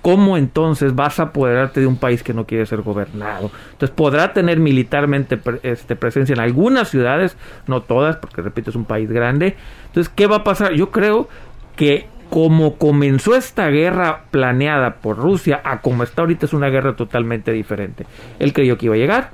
¿Cómo 0.00 0.36
entonces 0.36 0.96
vas 0.96 1.20
a 1.20 1.24
apoderarte 1.24 1.80
de 1.80 1.86
un 1.86 1.96
país 1.96 2.24
que 2.24 2.34
no 2.34 2.44
quiere 2.44 2.66
ser 2.66 2.80
gobernado? 2.80 3.52
Entonces 3.70 3.94
podrá 3.94 4.32
tener 4.32 4.58
militarmente 4.58 5.38
este, 5.62 5.94
presencia 5.94 6.32
en 6.32 6.40
algunas 6.40 6.88
ciudades, 6.88 7.36
no 7.68 7.82
todas, 7.82 8.16
porque 8.16 8.42
repito, 8.42 8.70
es 8.70 8.76
un 8.76 8.84
país 8.84 9.12
grande. 9.12 9.54
Entonces, 9.86 10.12
¿qué 10.12 10.26
va 10.26 10.36
a 10.36 10.44
pasar? 10.44 10.72
Yo 10.72 10.90
creo 10.90 11.28
que 11.76 12.08
como 12.30 12.78
comenzó 12.78 13.36
esta 13.36 13.68
guerra 13.68 14.22
planeada 14.30 14.94
por 14.96 15.18
Rusia 15.18 15.60
a 15.64 15.82
como 15.82 16.02
está 16.02 16.22
ahorita 16.22 16.46
es 16.46 16.54
una 16.54 16.70
guerra 16.70 16.96
totalmente 16.96 17.52
diferente. 17.52 18.06
Él 18.38 18.54
creyó 18.54 18.78
que 18.78 18.86
iba 18.86 18.94
a 18.94 18.98
llegar, 18.98 19.30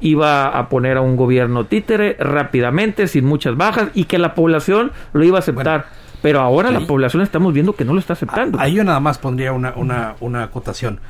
iba 0.00 0.46
a 0.48 0.68
poner 0.68 0.96
a 0.96 1.00
un 1.00 1.16
gobierno 1.16 1.66
títere 1.66 2.16
rápidamente, 2.18 3.06
sin 3.08 3.24
muchas 3.24 3.56
bajas, 3.56 3.88
y 3.94 4.04
que 4.04 4.18
la 4.18 4.34
población 4.34 4.92
lo 5.12 5.24
iba 5.24 5.38
a 5.38 5.40
aceptar. 5.40 5.86
Pero 6.22 6.40
ahora 6.40 6.70
la 6.70 6.80
población 6.80 7.22
estamos 7.22 7.52
viendo 7.52 7.74
que 7.74 7.84
no 7.84 7.92
lo 7.92 8.00
está 8.00 8.14
aceptando. 8.14 8.58
Ahí 8.60 8.74
yo 8.74 8.84
nada 8.84 8.98
más 8.98 9.18
pondría 9.18 9.52
una, 9.52 9.72
una, 9.76 10.16
una 10.20 10.42
acotación. 10.42 11.00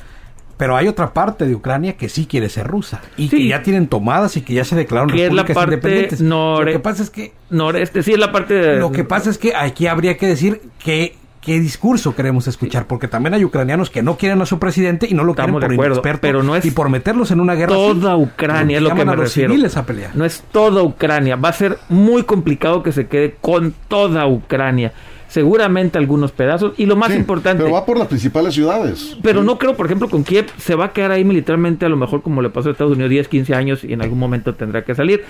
Pero 0.59 0.75
hay 0.75 0.89
otra 0.89 1.13
parte 1.13 1.45
de 1.45 1.55
Ucrania 1.55 1.95
que 1.95 2.09
sí 2.09 2.25
quiere 2.25 2.49
ser 2.49 2.67
rusa 2.67 3.01
y 3.15 3.29
que 3.29 3.47
ya 3.47 3.63
tienen 3.63 3.87
tomadas 3.87 4.35
y 4.35 4.41
que 4.41 4.53
ya 4.53 4.65
se 4.65 4.75
declararon 4.75 5.09
repúblicas 5.09 5.49
es 5.49 5.55
la 5.55 5.55
parte 5.55 5.73
independientes. 5.75 6.19
lo 6.19 6.65
que 6.65 6.79
pasa 6.79 7.03
es 7.03 7.09
que 7.09 7.33
noreste 7.49 8.03
sí 8.03 8.11
es 8.11 8.19
la 8.19 8.33
parte 8.33 8.55
de... 8.55 8.75
Lo 8.77 8.91
que 8.91 9.05
pasa 9.05 9.29
es 9.29 9.37
que 9.37 9.55
aquí 9.55 9.87
habría 9.87 10.17
que 10.17 10.27
decir 10.27 10.61
que 10.83 11.15
qué 11.41 11.59
discurso 11.59 12.15
queremos 12.15 12.47
escuchar, 12.47 12.87
porque 12.87 13.07
también 13.07 13.33
hay 13.33 13.45
ucranianos 13.45 13.89
que 13.89 14.01
no 14.01 14.17
quieren 14.17 14.41
a 14.41 14.45
su 14.45 14.59
presidente 14.59 15.07
y 15.09 15.13
no 15.13 15.23
lo 15.23 15.35
quieren 15.35 15.53
por 15.53 15.71
acuerdo, 15.71 16.01
pero 16.21 16.43
no 16.43 16.55
es 16.55 16.65
y 16.65 16.71
por 16.71 16.89
meterlos 16.89 17.31
en 17.31 17.39
una 17.39 17.55
guerra 17.55 17.73
toda 17.73 18.17
Ucrania 18.17 18.77
es 18.77 18.83
lo 18.83 18.93
que 18.93 19.05
me 19.05 19.15
refiero. 19.15 19.53
A 19.75 19.83
pelear. 19.83 20.15
No 20.15 20.25
es 20.25 20.43
toda 20.51 20.83
Ucrania, 20.83 21.35
va 21.35 21.49
a 21.49 21.53
ser 21.53 21.77
muy 21.89 22.23
complicado 22.23 22.83
que 22.83 22.91
se 22.91 23.07
quede 23.07 23.35
con 23.39 23.73
toda 23.87 24.27
Ucrania. 24.27 24.93
Seguramente 25.27 25.99
algunos 25.99 26.31
pedazos 26.31 26.73
y 26.77 26.87
lo 26.87 26.95
más 26.95 27.13
importante. 27.13 27.61
Pero 27.61 27.75
va 27.75 27.85
por 27.85 27.99
las 27.99 28.07
principales 28.07 28.55
ciudades. 28.55 29.15
Pero 29.21 29.43
no 29.43 29.59
creo, 29.59 29.77
por 29.77 29.85
ejemplo, 29.85 30.09
con 30.09 30.23
Kiev 30.23 30.47
se 30.57 30.73
va 30.73 30.85
a 30.85 30.91
quedar 30.91 31.11
ahí 31.11 31.23
militarmente, 31.23 31.85
a 31.85 31.89
lo 31.89 31.97
mejor 31.97 32.23
como 32.23 32.41
le 32.41 32.49
pasó 32.49 32.69
a 32.69 32.71
Estados 32.71 32.93
Unidos 32.93 33.11
10, 33.11 33.27
15 33.27 33.53
años 33.53 33.83
y 33.83 33.93
en 33.93 34.01
algún 34.01 34.17
momento 34.17 34.55
tendrá 34.55 34.83
que 34.83 34.95
salir. 34.95 35.23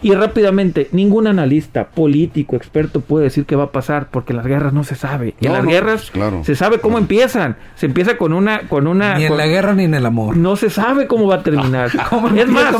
Y 0.00 0.14
rápidamente, 0.14 0.88
ningún 0.92 1.26
analista, 1.26 1.88
político, 1.88 2.54
experto 2.54 3.00
puede 3.00 3.24
decir 3.24 3.46
qué 3.46 3.56
va 3.56 3.64
a 3.64 3.72
pasar, 3.72 4.08
porque 4.10 4.32
en 4.32 4.36
las 4.36 4.46
guerras 4.46 4.72
no 4.72 4.84
se 4.84 4.94
sabe. 4.94 5.34
Y 5.40 5.46
en 5.46 5.52
las 5.52 5.64
guerras 5.64 6.10
pues, 6.12 6.46
se 6.46 6.54
sabe 6.54 6.78
cómo 6.78 6.98
empiezan. 6.98 7.56
Se 7.74 7.86
empieza 7.86 8.16
con 8.16 8.32
una, 8.32 8.68
con 8.68 8.86
una. 8.86 9.18
Ni 9.18 9.24
en 9.24 9.36
la 9.36 9.46
guerra 9.46 9.74
ni 9.74 9.84
en 9.84 9.94
el 9.94 10.06
amor. 10.06 10.36
No 10.36 10.54
se 10.56 10.70
sabe 10.70 11.08
cómo 11.08 11.26
va 11.26 11.36
a 11.36 11.42
terminar. 11.42 11.90
es 12.36 12.48
más, 12.48 12.76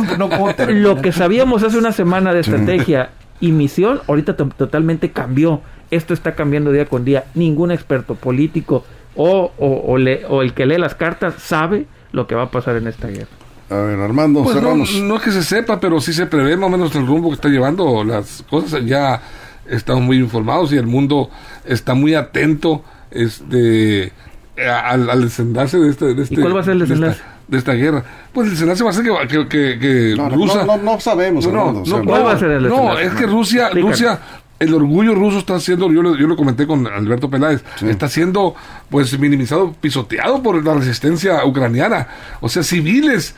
lo 0.69 1.03
que 1.03 1.13
sabíamos 1.13 1.65
hace 1.65 1.79
una 1.79 1.93
semana 1.93 2.33
de 2.33 2.41
estrategia 2.41 3.11
y 3.41 3.51
misión, 3.51 4.01
ahorita 4.07 4.37
totalmente 4.37 5.11
cambió. 5.11 5.61
Esto 5.91 6.15
está 6.15 6.35
cambiando 6.35 6.71
día 6.71 6.87
con 6.87 7.05
día. 7.05 7.25
Ningún 7.35 7.73
experto 7.73 8.15
político 8.15 8.85
o, 9.17 9.53
o, 9.59 9.97
o 10.29 10.43
el 10.43 10.53
que 10.53 10.67
lee 10.67 10.79
las 10.79 10.95
cartas 10.95 11.35
sabe 11.39 11.87
lo 12.13 12.27
que 12.27 12.35
va 12.35 12.45
a 12.45 12.51
pasar 12.51 12.77
en 12.77 12.87
esta 12.87 13.09
guerra. 13.09 13.38
A 13.71 13.77
ver, 13.77 14.01
Armando, 14.01 14.43
pues 14.45 14.63
no, 14.63 15.17
es 15.17 15.23
que 15.23 15.31
se 15.31 15.43
sepa, 15.43 15.79
pero 15.79 16.01
sí 16.01 16.13
se 16.13 16.27
prevé 16.27 16.57
más 16.57 16.69
o 16.69 16.71
menos 16.71 16.95
el 16.95 17.07
rumbo 17.07 17.29
que 17.29 17.35
está 17.35 17.49
llevando 17.49 18.03
las 18.03 18.45
cosas. 18.49 18.85
Ya 18.87 19.21
estamos 19.69 20.03
muy 20.03 20.17
informados 20.17 20.73
y 20.73 20.77
el 20.77 20.87
mundo 20.87 21.29
está 21.67 21.95
muy 21.95 22.15
atento 22.15 22.83
este 23.11 24.13
al, 24.57 25.09
al 25.09 25.23
desenlace 25.23 25.79
de 25.79 25.91
este, 25.91 26.15
de 26.15 26.23
este 26.23 26.35
¿Y 26.35 26.39
cuál 26.39 26.57
va 26.57 26.61
a 26.61 26.65
ser 26.65 26.73
el 26.73 26.81
desenlace? 26.81 27.21
De 27.47 27.59
esta, 27.59 27.73
guerra. 27.73 28.05
Pues 28.33 28.47
el 28.47 28.55
desenlace 28.55 28.85
va 28.85 28.91
a 28.91 28.93
ser 28.93 29.05
que, 29.05 29.49
que, 29.49 29.79
que, 29.79 30.15
no, 30.17 30.29
Rusia... 30.29 30.65
No, 30.65 30.77
no, 30.77 31.01
sabemos, 31.01 31.47
no, 31.47 31.83
¿Cuál 32.05 32.27
va 32.27 32.33
a 32.33 32.39
ser 32.39 32.51
el 32.51 32.65
desenlace? 32.65 32.87
No, 32.87 32.99
es 32.99 33.13
que 33.13 33.27
Rusia, 33.27 33.71
Rusia 33.71 34.21
el 34.59 34.75
orgullo 34.75 35.15
ruso 35.15 35.39
está 35.39 35.61
siendo, 35.61 35.91
yo 35.93 36.03
lo, 36.03 36.17
yo 36.17 36.27
lo 36.27 36.37
comenté 36.37 36.67
con 36.67 36.87
Alberto 36.87 37.31
Peláez, 37.31 37.63
está 37.83 38.09
siendo 38.09 38.55
pues 38.91 39.17
minimizado, 39.19 39.73
pisoteado 39.73 40.43
por 40.43 40.65
la 40.65 40.75
resistencia 40.75 41.45
ucraniana. 41.45 42.09
O 42.41 42.49
sea, 42.49 42.63
civiles 42.63 43.35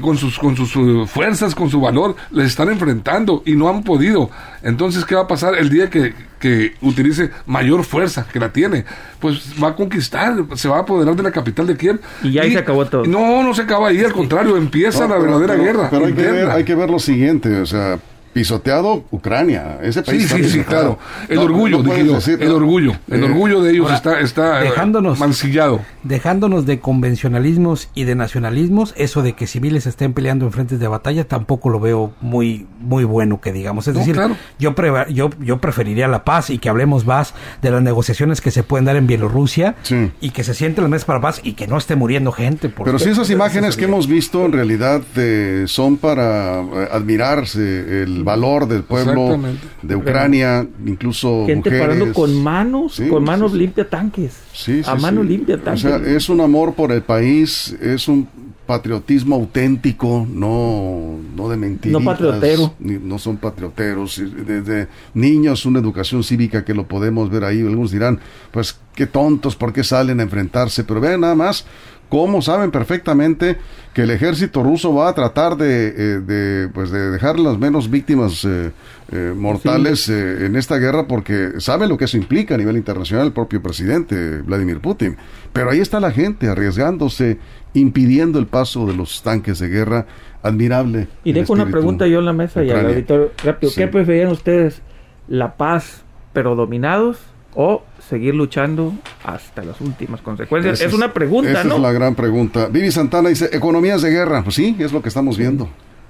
con 0.00 0.16
sus 0.16 0.38
con 0.38 0.56
sus 0.56 0.74
uh, 0.76 1.06
fuerzas, 1.06 1.54
con 1.54 1.70
su 1.70 1.80
valor, 1.80 2.16
les 2.32 2.46
están 2.48 2.68
enfrentando 2.70 3.42
y 3.46 3.52
no 3.54 3.68
han 3.68 3.82
podido. 3.82 4.30
Entonces, 4.62 5.04
¿qué 5.04 5.14
va 5.14 5.22
a 5.22 5.26
pasar 5.28 5.54
el 5.56 5.70
día 5.70 5.88
que, 5.90 6.12
que 6.38 6.74
utilice 6.82 7.30
mayor 7.46 7.84
fuerza 7.84 8.26
que 8.32 8.38
la 8.40 8.52
tiene? 8.52 8.84
Pues 9.20 9.54
va 9.62 9.68
a 9.68 9.76
conquistar, 9.76 10.34
se 10.54 10.68
va 10.68 10.78
a 10.78 10.80
apoderar 10.80 11.14
de 11.16 11.22
la 11.22 11.30
capital 11.30 11.66
de 11.66 11.76
Kiev. 11.76 12.00
Y 12.22 12.32
ya 12.32 12.42
ahí 12.42 12.52
se 12.52 12.58
acabó 12.58 12.84
todo. 12.86 13.04
No, 13.04 13.42
no 13.42 13.54
se 13.54 13.62
acaba 13.62 13.88
ahí, 13.88 14.02
al 14.02 14.12
contrario, 14.12 14.56
empieza 14.56 15.06
No, 15.06 15.14
la 15.14 15.20
verdadera 15.20 15.52
pero- 15.54 15.64
guerra. 15.64 15.88
Pero 15.90 16.06
hay 16.06 16.12
que, 16.14 16.22
ver, 16.22 16.50
hay 16.50 16.64
que 16.64 16.74
ver 16.74 16.90
lo 16.90 16.98
siguiente, 16.98 17.60
o 17.60 17.66
sea, 17.66 17.98
pisoteado 18.32 19.04
Ucrania. 19.10 19.78
Ese 19.82 20.02
país 20.02 20.20
Sí, 20.20 20.24
está 20.26 20.36
sí, 20.36 20.58
sí, 20.58 20.64
claro. 20.64 20.98
El 21.28 21.36
No, 21.36 21.42
orgullo, 21.42 21.78
no 21.78 21.82
dije 21.84 21.88
puedes 21.96 22.06
yo, 22.06 22.14
decir, 22.14 22.42
el 22.42 22.48
¿no? 22.50 22.56
orgullo. 22.56 22.92
El 23.10 23.22
Eh, 23.22 23.26
orgullo 23.26 23.60
de 23.62 23.70
ellos 23.72 23.84
ahora, 23.86 23.96
está, 23.96 24.20
está 24.20 24.60
eh, 24.60 24.64
dejándonos- 24.70 25.18
mancillado. 25.18 25.80
Dejándonos 26.04 26.66
de 26.66 26.80
convencionalismos 26.80 27.88
y 27.94 28.04
de 28.04 28.14
nacionalismos, 28.14 28.94
eso 28.96 29.22
de 29.22 29.34
que 29.34 29.46
civiles 29.46 29.86
estén 29.86 30.12
peleando 30.12 30.46
en 30.46 30.52
frentes 30.52 30.78
de 30.80 30.88
batalla 30.88 31.24
tampoco 31.24 31.68
lo 31.70 31.80
veo 31.80 32.12
muy 32.20 32.66
muy 32.80 33.04
bueno 33.04 33.40
que 33.40 33.52
digamos. 33.52 33.86
Es 33.88 33.94
No, 33.94 34.00
decir, 34.00 34.14
claro. 34.14 34.36
yo, 34.58 34.74
pre- 34.74 35.12
yo 35.12 35.30
yo 35.40 35.58
preferiría 35.58 36.08
la 36.08 36.24
paz 36.24 36.50
y 36.50 36.58
que 36.58 36.68
hablemos 36.68 37.04
más 37.06 37.34
de 37.62 37.70
las 37.70 37.82
negociaciones 37.82 38.40
que 38.40 38.50
se 38.50 38.62
pueden 38.62 38.84
dar 38.86 38.96
en 38.96 39.06
Bielorrusia 39.06 39.74
Sí. 39.82 40.10
y 40.20 40.30
que 40.30 40.44
se 40.44 40.54
sienten 40.54 40.84
las 40.84 40.90
mesas 40.90 41.04
para 41.04 41.18
la 41.18 41.22
paz 41.22 41.40
y 41.42 41.52
que 41.52 41.66
no 41.66 41.76
esté 41.76 41.96
muriendo 41.96 42.32
gente. 42.32 42.68
por- 42.68 42.86
Pero 42.86 42.98
si 42.98 43.10
esas 43.10 43.28
imágenes 43.30 43.76
que 43.76 43.84
hemos 43.84 44.06
visto 44.06 44.44
en 44.46 44.52
realidad 44.52 45.02
eh, 45.16 45.64
son 45.66 45.96
para 45.98 46.60
eh, 46.60 46.88
admirarse 46.92 48.02
el 48.02 48.19
valor 48.24 48.66
del 48.68 48.82
pueblo 48.82 49.38
de 49.82 49.96
Ucrania, 49.96 50.66
incluso 50.86 51.44
Gente 51.46 51.70
mujeres. 51.70 51.80
parando 51.88 52.12
con 52.14 52.42
manos, 52.42 52.94
Sí, 52.96 53.08
con 53.08 53.24
manos 53.24 53.52
sí. 53.52 53.58
limpia 53.58 53.88
tanques. 53.88 54.34
Sí, 54.52 54.82
sí, 54.82 54.90
a 54.90 54.94
mano 54.96 55.22
sí. 55.22 55.28
limpia 55.28 55.56
O 55.56 55.58
tanques. 55.58 55.82
sea, 55.82 55.96
es 55.96 56.28
un 56.28 56.40
amor 56.40 56.74
por 56.74 56.92
el 56.92 57.02
país, 57.02 57.76
es 57.80 58.08
un 58.08 58.28
patriotismo 58.66 59.34
auténtico, 59.34 60.26
no, 60.30 61.16
no 61.36 61.48
de 61.48 61.56
mentiras. 61.56 62.00
No 62.00 62.04
patriotero. 62.08 62.74
No 62.78 63.18
son 63.18 63.36
patrioteros. 63.36 64.22
Desde 64.46 64.86
niños, 65.14 65.66
una 65.66 65.80
educación 65.80 66.22
cívica 66.22 66.64
que 66.64 66.72
lo 66.72 66.86
podemos 66.86 67.30
ver 67.30 67.42
ahí. 67.44 67.60
Algunos 67.60 67.90
dirán, 67.90 68.20
pues 68.52 68.78
qué 68.94 69.06
tontos, 69.06 69.56
¿por 69.56 69.72
qué 69.72 69.82
salen 69.82 70.20
a 70.20 70.22
enfrentarse? 70.22 70.84
Pero 70.84 71.00
vean 71.00 71.20
nada 71.22 71.34
más 71.34 71.66
cómo 72.08 72.42
saben 72.42 72.70
perfectamente 72.70 73.56
que 74.00 74.04
el 74.04 74.10
ejército 74.12 74.62
ruso 74.62 74.94
va 74.94 75.10
a 75.10 75.14
tratar 75.14 75.56
de, 75.58 75.88
eh, 75.88 76.20
de, 76.20 76.68
pues 76.72 76.90
de 76.90 77.10
dejar 77.10 77.38
las 77.38 77.58
menos 77.58 77.90
víctimas 77.90 78.46
eh, 78.46 78.72
eh, 79.12 79.34
mortales 79.36 80.08
eh, 80.08 80.46
en 80.46 80.56
esta 80.56 80.78
guerra 80.78 81.06
porque 81.06 81.60
sabe 81.60 81.86
lo 81.86 81.98
que 81.98 82.06
eso 82.06 82.16
implica 82.16 82.54
a 82.54 82.56
nivel 82.56 82.78
internacional 82.78 83.26
el 83.26 83.32
propio 83.34 83.60
presidente 83.62 84.40
Vladimir 84.40 84.80
Putin. 84.80 85.18
Pero 85.52 85.70
ahí 85.70 85.80
está 85.80 86.00
la 86.00 86.12
gente 86.12 86.48
arriesgándose, 86.48 87.36
impidiendo 87.74 88.38
el 88.38 88.46
paso 88.46 88.86
de 88.86 88.96
los 88.96 89.22
tanques 89.22 89.58
de 89.58 89.68
guerra. 89.68 90.06
Admirable. 90.42 91.06
Y 91.22 91.34
dejo 91.34 91.52
una 91.52 91.66
pregunta 91.66 92.06
yo 92.06 92.20
en 92.20 92.24
la 92.24 92.32
mesa 92.32 92.64
y 92.64 92.70
al 92.70 92.86
auditorio 92.86 93.32
rápido. 93.44 93.70
Sí. 93.70 93.80
¿Qué 93.82 93.88
preferían 93.88 94.28
ustedes? 94.28 94.80
¿La 95.28 95.58
paz 95.58 96.02
pero 96.32 96.54
dominados 96.54 97.18
o 97.54 97.82
seguir 98.08 98.34
luchando 98.34 98.94
hasta 99.24 99.62
las 99.62 99.80
últimas 99.80 100.20
consecuencias? 100.20 100.80
Esa 100.80 100.88
es 100.88 100.94
una 100.94 101.12
pregunta, 101.12 101.50
esa 101.50 101.64
¿no? 101.64 101.76
es 101.76 101.82
la 101.82 101.92
gran 101.92 102.14
pregunta. 102.14 102.66
Vivi 102.68 102.90
Santana 102.90 103.28
dice, 103.28 103.48
economías 103.52 104.02
de 104.02 104.10
guerra. 104.10 104.42
Pues 104.42 104.56
sí, 104.56 104.76
es 104.78 104.92
lo 104.92 105.02
que 105.02 105.08
estamos 105.08 105.36
viendo. 105.36 105.68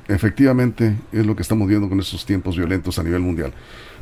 Efectivamente, 0.09 0.96
es 1.12 1.24
lo 1.24 1.37
que 1.37 1.42
estamos 1.42 1.68
viendo 1.68 1.88
con 1.88 2.00
estos 2.00 2.26
tiempos 2.26 2.57
violentos 2.57 2.98
a 2.98 3.03
nivel 3.03 3.20
mundial. 3.20 3.53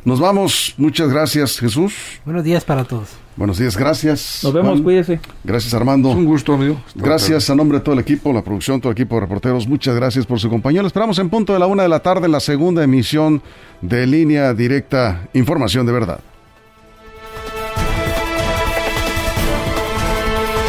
Nos 0.05 0.19
vamos. 0.19 0.73
Muchas 0.77 1.09
gracias, 1.09 1.59
Jesús. 1.59 1.93
Buenos 2.25 2.43
días 2.43 2.63
para 2.63 2.83
todos. 2.85 3.09
Buenos 3.35 3.57
días, 3.57 3.77
gracias. 3.77 4.41
Nos 4.43 4.53
vemos, 4.53 4.71
Juan. 4.71 4.83
cuídese. 4.83 5.19
Gracias, 5.43 5.73
Armando. 5.73 6.09
Es 6.09 6.15
un 6.15 6.25
gusto, 6.25 6.53
amigo. 6.53 6.81
Gracias 6.95 7.49
a 7.49 7.55
nombre 7.55 7.77
de 7.77 7.83
todo 7.83 7.93
el 7.93 8.01
equipo, 8.01 8.33
la 8.33 8.43
producción, 8.43 8.81
todo 8.81 8.91
el 8.91 8.97
equipo 8.97 9.15
de 9.15 9.21
reporteros. 9.21 9.67
Muchas 9.67 9.95
gracias 9.95 10.25
por 10.25 10.39
su 10.39 10.49
compañía. 10.49 10.81
Lo 10.81 10.87
esperamos 10.87 11.19
en 11.19 11.29
punto 11.29 11.53
de 11.53 11.59
la 11.59 11.67
una 11.67 11.83
de 11.83 11.89
la 11.89 11.99
tarde 11.99 12.25
en 12.25 12.31
la 12.31 12.39
segunda 12.39 12.83
emisión 12.83 13.41
de 13.81 14.07
Línea 14.07 14.53
Directa. 14.53 15.27
Información 15.33 15.85
de 15.85 15.91
verdad. 15.91 16.19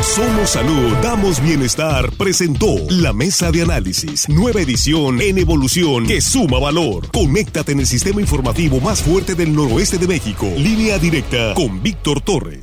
Somos 0.02 0.50
Salud, 0.50 0.94
damos 1.02 1.42
bienestar. 1.42 2.10
Presentó 2.12 2.66
la 2.88 3.12
mesa 3.12 3.52
de 3.52 3.62
análisis, 3.62 4.28
nueva 4.28 4.62
edición 4.62 5.20
en 5.20 5.38
evolución 5.38 6.06
que 6.06 6.20
suma 6.20 6.58
valor. 6.58 7.08
Conéctate 7.12 7.72
en 7.72 7.80
el 7.80 7.86
sistema 7.86 8.20
informativo 8.20 8.80
más 8.80 9.02
fuerte 9.02 9.34
del 9.34 9.54
noroeste 9.54 9.98
de 9.98 10.08
México. 10.08 10.46
Línea 10.56 10.98
directa 10.98 11.52
con 11.54 11.82
Víctor 11.82 12.22
Torres. 12.22 12.58